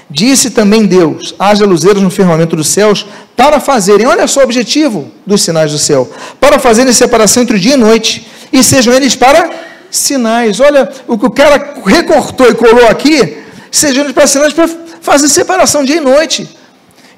[0.08, 5.10] Disse também Deus: haja luzeiros no firmamento dos céus, para fazerem, olha só o objetivo
[5.26, 9.16] dos sinais do céu, para fazerem separação entre o dia e noite, e sejam eles
[9.16, 9.50] para
[9.90, 10.60] sinais.
[10.60, 13.38] Olha, o que o cara recortou e colou aqui,
[13.70, 14.68] sejam para sinais para
[15.00, 16.48] fazer separação dia e noite.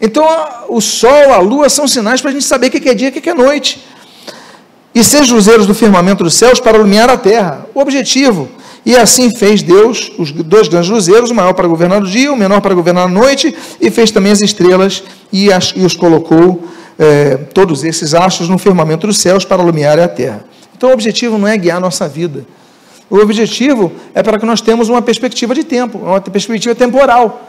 [0.00, 0.26] Então,
[0.68, 3.18] o sol, a lua são sinais para a gente saber o que é dia e
[3.18, 3.82] o que é noite.
[4.94, 7.66] E sejam luzeiros do firmamento dos céus para iluminar a terra.
[7.74, 8.48] O objetivo.
[8.84, 12.36] E assim fez Deus os dois grandes luzeiros, o maior para governar o dia, o
[12.36, 16.62] menor para governar a noite, e fez também as estrelas e, as, e os colocou,
[16.98, 20.44] é, todos esses astros, no firmamento dos céus para iluminar a terra.
[20.76, 22.44] Então o objetivo não é guiar a nossa vida.
[23.08, 27.48] O objetivo é para que nós tenhamos uma perspectiva de tempo, uma perspectiva temporal.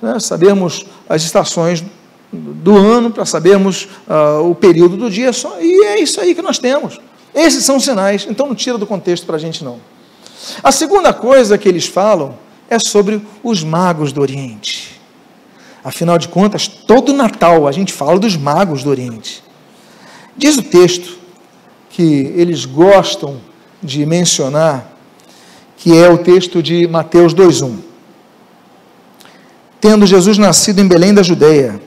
[0.00, 0.18] Né?
[0.20, 1.84] Sabermos as estações
[2.32, 6.42] do ano, para sabermos uh, o período do dia, só, e é isso aí que
[6.42, 7.00] nós temos.
[7.34, 9.78] Esses são os sinais, então não tira do contexto para a gente não.
[10.62, 12.36] A segunda coisa que eles falam,
[12.72, 14.98] é sobre os magos do Oriente.
[15.84, 19.42] Afinal de contas, todo Natal a gente fala dos magos do Oriente.
[20.36, 21.18] Diz o texto
[21.90, 23.40] que eles gostam
[23.82, 24.90] de mencionar,
[25.76, 27.78] que é o texto de Mateus 2:1.
[29.80, 31.80] Tendo Jesus nascido em Belém da Judeia,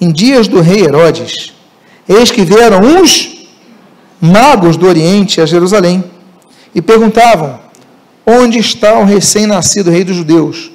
[0.00, 1.54] em dias do rei Herodes,
[2.08, 3.48] eis que vieram uns
[4.20, 6.04] magos do Oriente a Jerusalém
[6.74, 7.69] e perguntavam:
[8.26, 10.70] Onde está o recém-nascido rei dos judeus?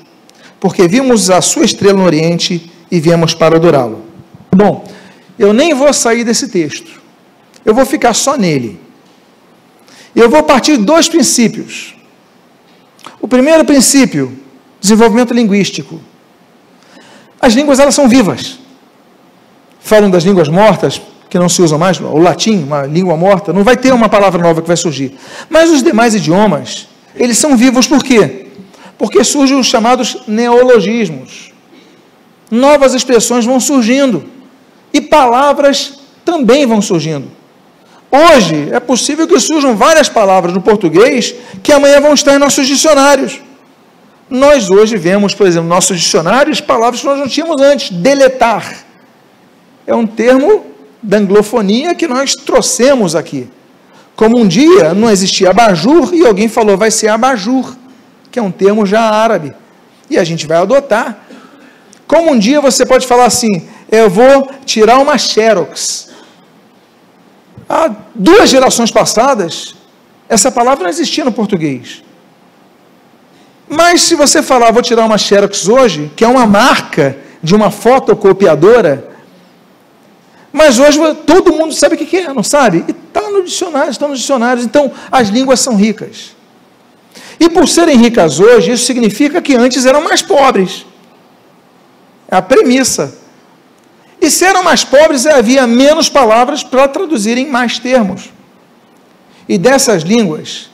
[0.60, 4.04] Porque vimos a sua estrela no Oriente e viemos para adorá-lo.
[4.54, 4.84] Bom,
[5.38, 7.02] eu nem vou sair desse texto.
[7.64, 8.80] Eu vou ficar só nele.
[10.16, 11.96] Eu vou partir de dois princípios.
[13.22, 14.38] O primeiro princípio,
[14.80, 16.00] desenvolvimento linguístico.
[17.41, 18.60] As línguas elas são vivas.
[19.80, 23.64] Falam das línguas mortas, que não se usam mais, o latim, uma língua morta, não
[23.64, 25.18] vai ter uma palavra nova que vai surgir.
[25.50, 28.47] Mas os demais idiomas, eles são vivos por quê?
[28.97, 31.51] Porque surgem os chamados neologismos.
[32.49, 34.26] Novas expressões vão surgindo
[34.93, 37.30] e palavras também vão surgindo.
[38.11, 42.68] Hoje é possível que surjam várias palavras no português que amanhã vão estar em nossos
[42.68, 43.41] dicionários.
[44.30, 47.91] Nós hoje vemos, por exemplo, nossos dicionários palavras que nós não tínhamos antes.
[47.91, 48.86] Deletar
[49.86, 50.66] é um termo
[51.01, 53.47] da anglofonia que nós trouxemos aqui.
[54.16, 57.76] Como um dia não existia abajur e alguém falou vai ser abajur,
[58.32, 59.53] que é um termo já árabe.
[60.09, 61.20] E a gente vai adotar.
[62.07, 66.09] Como um dia você pode falar assim, eu vou tirar uma xerox.
[67.68, 69.76] Há duas gerações passadas,
[70.30, 72.03] essa palavra não existia no português.
[73.68, 77.72] Mas se você falar, vou tirar uma Xerox hoje, que é uma marca de uma
[77.72, 79.14] fotocopiadora,
[80.56, 82.86] mas hoje todo mundo sabe o que é, não sabe?
[82.88, 84.66] E está no dicionário, estão nos dicionários.
[84.66, 86.34] Então, as línguas são ricas.
[87.38, 90.86] E por serem ricas hoje, isso significa que antes eram mais pobres.
[92.32, 93.18] É a premissa.
[94.22, 98.32] E se eram mais pobres, havia menos palavras para traduzirem mais termos.
[99.49, 100.70] E dessas línguas,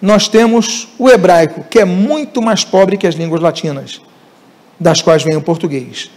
[0.00, 4.02] nós temos o hebraico, que é muito mais pobre que as línguas latinas,
[4.78, 6.10] das quais vem o português.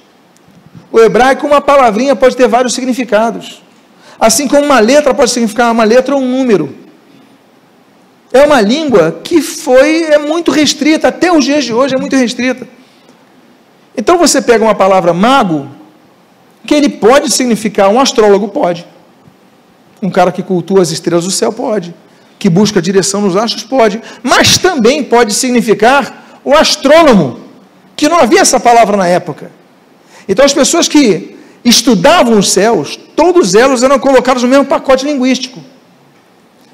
[0.92, 3.62] O hebraico, uma palavrinha pode ter vários significados.
[4.20, 6.76] Assim como uma letra pode significar uma letra ou um número.
[8.32, 12.16] É uma língua que foi é muito restrita, até os dias de hoje é muito
[12.16, 12.68] restrita.
[13.96, 15.70] Então você pega uma palavra mago,
[16.66, 18.86] que ele pode significar um astrólogo, pode.
[20.02, 21.96] Um cara que cultua as estrelas do céu, pode.
[22.38, 24.02] Que busca direção nos astros, pode.
[24.22, 27.40] Mas também pode significar o astrônomo,
[27.96, 29.52] que não havia essa palavra na época.
[30.28, 35.64] Então as pessoas que estudavam os céus, todos elas eram colocados no mesmo pacote linguístico.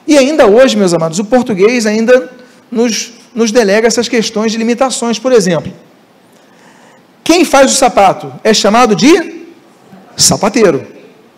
[0.07, 2.29] E ainda hoje, meus amados, o português ainda
[2.69, 5.19] nos, nos delega essas questões de limitações.
[5.19, 5.71] Por exemplo,
[7.23, 9.45] quem faz o sapato é chamado de
[10.17, 10.85] sapateiro,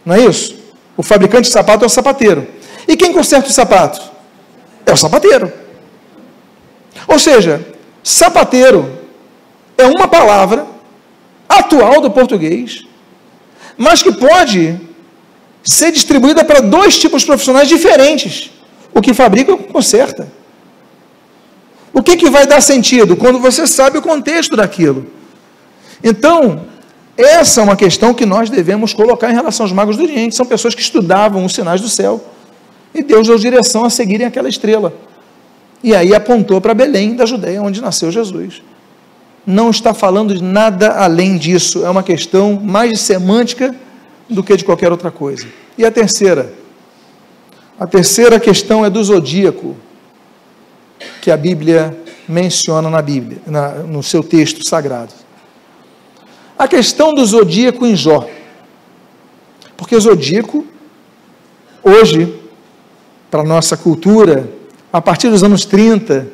[0.06, 0.56] não é isso?
[0.98, 2.48] O fabricante de sapato é o sapateiro.
[2.88, 4.02] E quem conserta o sapato?
[4.86, 5.52] É o sapateiro.
[7.08, 7.66] Ou seja,
[8.04, 9.00] sapateiro
[9.78, 10.63] é uma palavra
[11.74, 12.86] atual do português,
[13.78, 14.80] mas que pode
[15.64, 18.52] ser distribuída para dois tipos profissionais diferentes:
[18.94, 20.32] o que fabrica conserta.
[21.92, 23.16] O que, que vai dar sentido?
[23.16, 25.06] Quando você sabe o contexto daquilo.
[26.04, 26.66] Então,
[27.16, 30.36] essa é uma questão que nós devemos colocar em relação aos magos do Oriente.
[30.36, 32.24] São pessoas que estudavam os sinais do céu.
[32.96, 34.92] E Deus deu direção a seguirem aquela estrela.
[35.84, 38.64] E aí apontou para Belém, da Judéia, onde nasceu Jesus
[39.46, 43.76] não está falando de nada além disso, é uma questão mais de semântica
[44.30, 45.48] do que de qualquer outra coisa.
[45.78, 46.54] E a terceira?
[47.80, 49.76] A terceira questão é do zodíaco,
[51.22, 55.14] que a Bíblia menciona na Bíblia, na, no seu texto sagrado.
[56.58, 58.30] A questão do zodíaco em Jó.
[59.76, 60.66] Porque zodíaco,
[61.84, 62.40] hoje,
[63.30, 64.50] para a nossa cultura,
[64.92, 66.28] a partir dos anos 30,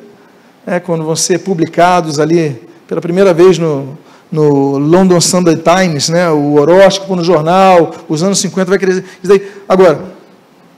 [0.66, 3.96] é, quando vão ser publicados ali pela primeira vez no,
[4.32, 9.04] no London Sunday Times, né, o horóscopo no jornal, os anos 50 vai crescer.
[9.22, 9.48] Isso daí.
[9.68, 10.12] Agora,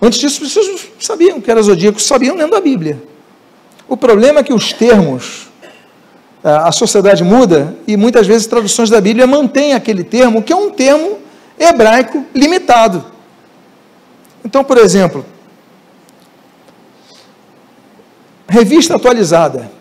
[0.00, 3.02] antes disso, as pessoas sabiam que era zodíaco, sabiam lendo a Bíblia.
[3.88, 5.48] O problema é que os termos,
[6.44, 10.68] a sociedade muda e muitas vezes traduções da Bíblia mantêm aquele termo, que é um
[10.68, 11.18] termo
[11.58, 13.06] hebraico limitado.
[14.44, 15.24] Então, por exemplo,
[18.46, 19.80] revista atualizada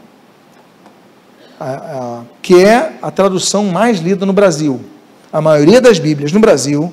[2.42, 4.82] que é a tradução mais lida no Brasil.
[5.32, 6.92] A maioria das Bíblias no Brasil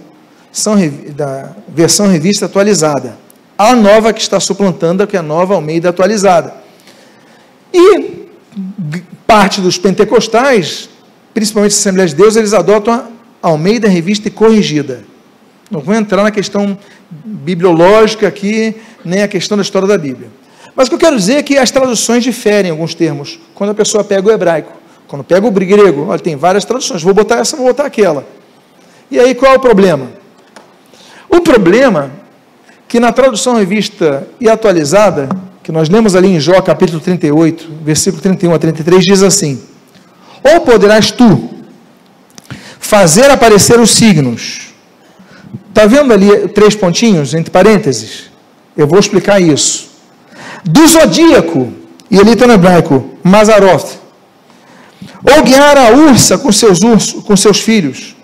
[0.52, 0.76] são
[1.14, 3.16] da versão revista atualizada.
[3.56, 6.54] A nova que está suplantando, que é a nova Almeida atualizada.
[7.72, 8.28] E
[9.26, 10.88] parte dos pentecostais,
[11.34, 12.94] principalmente a Assembleia de Deus, eles adotam
[13.42, 15.04] a Almeida Revista e Corrigida.
[15.70, 16.78] Não vou entrar na questão
[17.10, 20.28] bibliológica aqui, nem a questão da história da Bíblia.
[20.78, 23.70] Mas o que eu quero dizer é que as traduções diferem em alguns termos, quando
[23.70, 24.72] a pessoa pega o hebraico.
[25.08, 28.24] Quando pega o grego, olha, tem várias traduções, vou botar essa, vou botar aquela.
[29.10, 30.06] E aí qual é o problema?
[31.28, 32.12] O problema
[32.86, 35.28] que na tradução revista e atualizada,
[35.64, 39.60] que nós lemos ali em Jó, capítulo 38, versículo 31 a 33, diz assim:
[40.44, 41.50] Ou poderás tu
[42.78, 44.68] fazer aparecer os signos.
[45.70, 48.30] Está vendo ali três pontinhos, entre parênteses?
[48.76, 49.87] Eu vou explicar isso.
[50.64, 51.72] Do zodíaco,
[52.10, 53.98] e ali está no hebraico, Mazaroth.
[55.36, 58.16] Ou guiar a ursa com seus, ursos, com seus filhos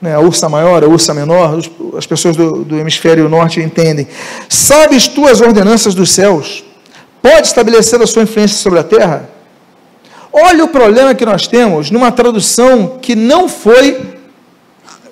[0.00, 1.58] né, a ursa maior, a ursa menor,
[1.96, 4.06] as pessoas do, do hemisfério norte entendem.
[4.48, 6.64] Sabes tu as ordenanças dos céus?
[7.22, 9.28] Pode estabelecer a sua influência sobre a terra?
[10.32, 14.16] Olha o problema que nós temos numa tradução que não foi,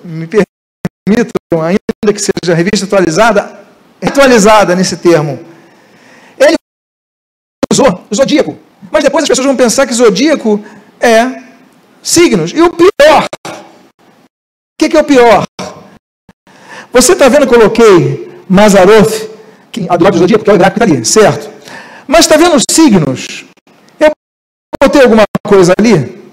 [0.03, 3.59] me permitam, ainda que seja revista atualizada,
[4.01, 5.39] atualizada nesse termo.
[8.13, 8.57] Zodíaco,
[8.91, 10.63] mas depois as pessoas vão pensar que zodíaco
[10.99, 11.43] é
[12.01, 12.51] signos.
[12.53, 13.51] E o pior, o
[14.79, 15.45] que, que, é o pior?
[16.91, 19.29] Você está vendo coloquei Mazaroth,
[19.71, 21.49] que, a do lado do zodíaco, que é o está ali, certo?
[22.07, 23.45] Mas está vendo os signos?
[23.99, 24.11] Eu
[24.81, 26.23] botei alguma coisa ali?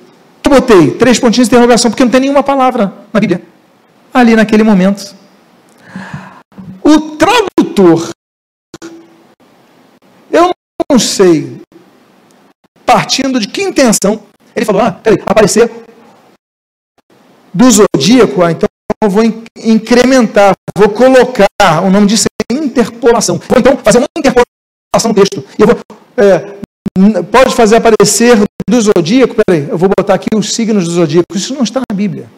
[0.45, 3.43] Eu botei três pontinhos de interrogação, porque não tem nenhuma palavra na Bíblia.
[4.13, 5.17] Ali naquele momento.
[6.83, 8.11] O tradutor,
[10.93, 11.63] não sei,
[12.85, 14.23] partindo de que intenção,
[14.55, 15.71] ele falou, ah, peraí, aparecer
[17.53, 18.69] do zodíaco, ah, então
[19.03, 19.25] eu vou
[19.57, 21.47] incrementar, vou colocar,
[21.83, 23.39] o nome disso é interpolação.
[23.39, 25.43] Vou então fazer uma interpolação texto.
[25.59, 25.79] Eu vou,
[26.19, 28.37] é, pode fazer aparecer
[28.69, 31.35] do zodíaco, peraí, eu vou botar aqui os signos do zodíaco.
[31.35, 32.29] Isso não está na Bíblia.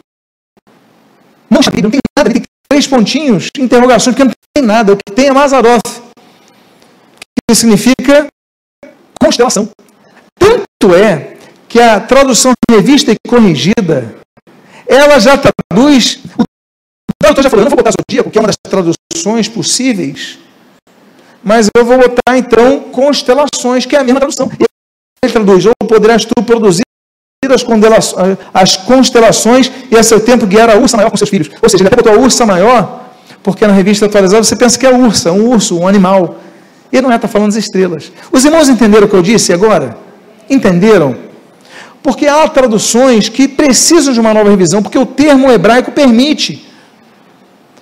[1.49, 4.93] Não está na Bíblia, não tem nada, tem três pontinhos, interrogações, porque não tem nada.
[4.93, 6.05] O que tem é Mazaroth,
[7.47, 8.27] que significa
[9.25, 9.69] constelação.
[10.37, 11.35] Tanto é
[11.67, 14.15] que a tradução revista e corrigida
[14.87, 16.19] ela já traduz.
[16.37, 16.43] O
[17.19, 20.37] tradutor já falou, eu não vou botar zodíaco, que é uma das traduções possíveis,
[21.43, 24.49] mas eu vou botar então constelações, que é a mesma tradução.
[24.51, 26.83] Ele traduz, ou poderás tu produzir
[28.53, 31.49] as constelações e a seu tempo guiar a ursa maior com seus filhos.
[31.61, 33.05] Ou seja, ele até botou a ursa maior,
[33.43, 36.37] porque na revista atualizada você pensa que é ursa, um urso, um animal.
[36.97, 38.11] Ele não é, está falando das estrelas.
[38.31, 39.97] Os irmãos entenderam o que eu disse agora?
[40.49, 41.25] Entenderam?
[42.05, 46.63] porque há traduções que precisam de uma nova revisão, porque o termo hebraico permite.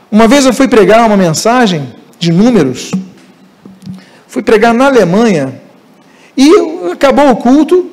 [0.10, 2.92] Uma vez eu fui pregar uma mensagem de números,
[4.26, 5.62] fui pregar na Alemanha,
[6.38, 6.50] e
[6.90, 7.92] acabou o culto,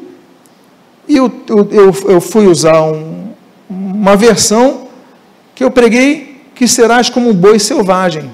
[1.09, 3.33] e eu, eu, eu fui usar um,
[3.69, 4.87] uma versão
[5.53, 8.31] que eu preguei que serás como um boi selvagem.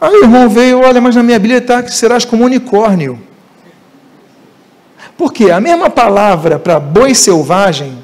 [0.00, 3.18] Aí o irmão veio, olha, mas na minha Bíblia está que serás como um unicórnio.
[5.16, 5.50] Por quê?
[5.50, 7.98] A mesma palavra para boi selvagem,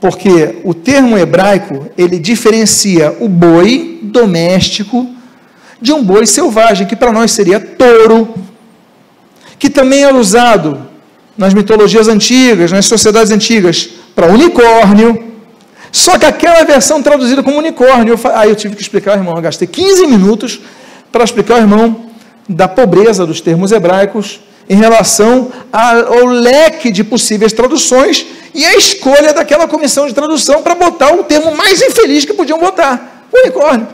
[0.00, 5.06] porque o termo hebraico, ele diferencia o boi doméstico
[5.80, 8.34] de um boi selvagem, que para nós seria touro,
[9.58, 10.88] que também era usado
[11.36, 15.32] nas mitologias antigas, nas sociedades antigas, para unicórnio.
[15.92, 19.68] Só que aquela versão traduzida como unicórnio, aí eu tive que explicar irmão, eu gastei
[19.68, 20.60] 15 minutos
[21.10, 22.08] para explicar ao irmão
[22.48, 29.32] da pobreza dos termos hebraicos em relação ao leque de possíveis traduções e a escolha
[29.32, 33.88] daquela comissão de tradução para botar o termo mais infeliz que podiam botar, unicórnio.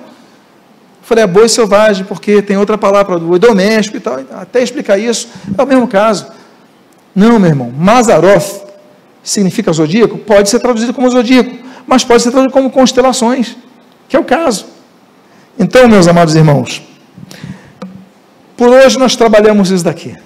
[1.03, 4.21] Falei, é boi selvagem, porque tem outra palavra, boi doméstico e tal.
[4.33, 6.27] Até explicar isso, é o mesmo caso.
[7.15, 8.65] Não, meu irmão, Mazaroth
[9.23, 10.17] significa zodíaco?
[10.19, 11.55] Pode ser traduzido como zodíaco,
[11.87, 13.55] mas pode ser traduzido como constelações,
[14.09, 14.67] que é o caso.
[15.59, 16.83] Então, meus amados irmãos,
[18.57, 20.17] por hoje nós trabalhamos isso daqui.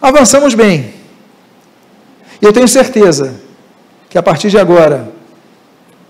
[0.00, 0.94] Avançamos bem.
[2.40, 3.40] Eu tenho certeza
[4.08, 5.12] que a partir de agora,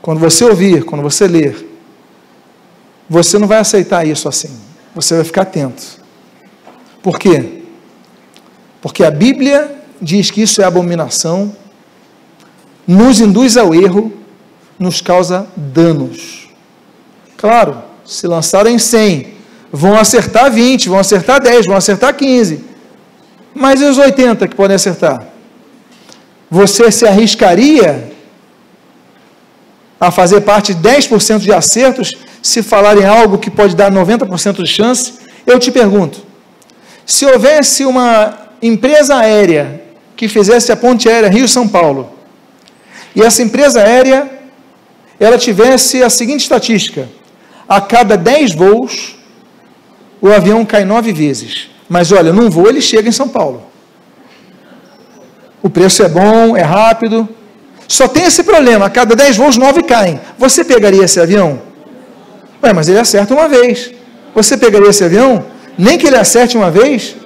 [0.03, 1.67] quando você ouvir, quando você ler,
[3.09, 4.51] você não vai aceitar isso assim.
[4.95, 5.83] Você vai ficar atento.
[7.03, 7.63] Por quê?
[8.83, 11.55] Porque a Bíblia diz que isso é abominação,
[12.87, 14.13] nos induz ao erro,
[14.79, 16.49] nos causa danos.
[17.37, 19.35] Claro, se lançarem 100,
[19.73, 22.65] vão acertar 20, vão acertar 10, vão acertar 15.
[23.55, 25.27] Mas e os 80 que podem acertar?
[26.51, 28.13] Você se arriscaria
[30.01, 34.67] a fazer parte de 10% de acertos se falarem algo que pode dar 90% de
[34.67, 35.15] chance?
[35.47, 36.23] Eu te pergunto:
[37.05, 39.83] se houvesse uma empresa aérea
[40.17, 42.11] que fizesse a ponte aérea Rio-São Paulo,
[43.15, 44.31] e essa empresa aérea,
[45.19, 47.09] ela tivesse a seguinte estatística,
[47.69, 49.18] a cada 10 voos,
[50.21, 51.71] o avião cai nove vezes.
[51.89, 53.63] Mas olha, num voo ele chega em São Paulo.
[55.63, 57.29] O preço é bom, é rápido.
[57.87, 60.21] Só tem esse problema: a cada 10 voos, 9 caem.
[60.37, 61.61] Você pegaria esse avião?
[62.63, 63.93] Ué, mas ele acerta uma vez.
[64.35, 65.45] Você pegaria esse avião?
[65.77, 67.17] Nem que ele acerte uma vez?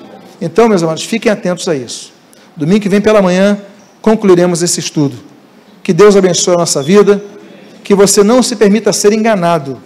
[0.40, 2.12] Então, meus amados, fiquem atentos a isso.
[2.56, 3.58] Domingo que vem pela manhã,
[4.00, 5.16] concluiremos esse estudo.
[5.82, 7.22] Que Deus abençoe a nossa vida.
[7.82, 9.80] Que você não se permita ser enganado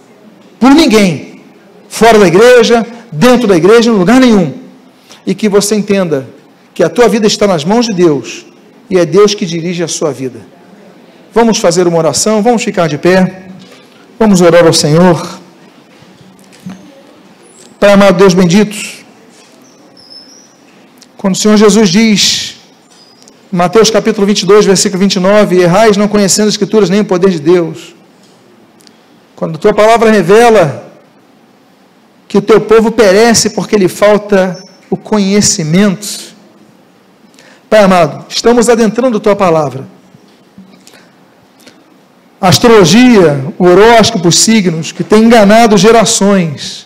[0.59, 1.41] por ninguém,
[1.89, 4.53] fora da igreja, dentro da igreja, em lugar nenhum.
[5.25, 6.27] E que você entenda
[6.73, 8.45] que a tua vida está nas mãos de Deus
[8.89, 10.39] e é Deus que dirige a sua vida.
[11.33, 13.49] Vamos fazer uma oração, vamos ficar de pé,
[14.17, 15.39] vamos orar ao Senhor.
[17.79, 18.75] Pai amado Deus bendito,
[21.17, 22.57] quando o Senhor Jesus diz,
[23.51, 27.95] Mateus capítulo 22, versículo 29, errais não conhecendo as Escrituras nem o poder de Deus.
[29.35, 30.86] Quando a tua palavra revela
[32.27, 36.35] que o teu povo perece porque lhe falta o conhecimento.
[37.69, 39.87] Pai amado, estamos adentrando tua palavra.
[42.39, 46.85] A astrologia, o horóscopo, os signos, que tem enganado gerações,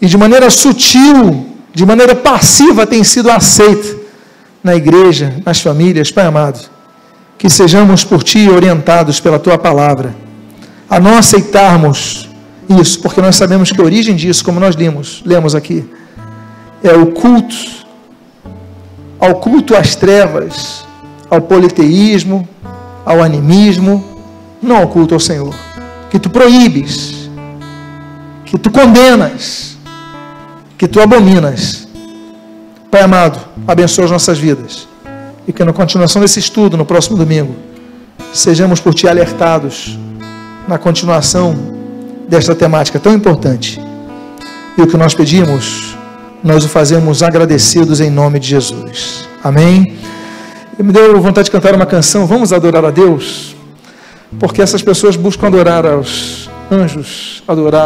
[0.00, 3.96] e de maneira sutil, de maneira passiva, tem sido aceita
[4.62, 6.60] na igreja, nas famílias, Pai amado,
[7.38, 10.14] que sejamos por Ti orientados pela Tua palavra,
[10.88, 12.28] a não aceitarmos
[12.68, 15.88] isso, porque nós sabemos que a origem disso, como nós lemos, lemos aqui,
[16.82, 17.54] é o culto,
[19.18, 20.84] ao culto às trevas,
[21.30, 22.48] ao politeísmo,
[23.04, 24.04] ao animismo,
[24.60, 25.54] não ao culto ao Senhor,
[26.10, 27.30] que tu proíbes,
[28.44, 29.76] que tu condenas,
[30.76, 31.86] que tu abominas.
[32.90, 34.88] Pai amado, abençoa as nossas vidas.
[35.46, 37.54] E que na continuação desse estudo, no próximo domingo,
[38.32, 39.98] sejamos por ti alertados
[40.66, 41.75] na continuação
[42.28, 43.80] desta temática tão importante.
[44.76, 45.96] E o que nós pedimos,
[46.42, 49.28] nós o fazemos agradecidos em nome de Jesus.
[49.42, 49.96] Amém?
[50.78, 53.56] E me deu vontade de cantar uma canção, vamos adorar a Deus,
[54.38, 57.74] porque essas pessoas buscam adorar aos anjos, adorar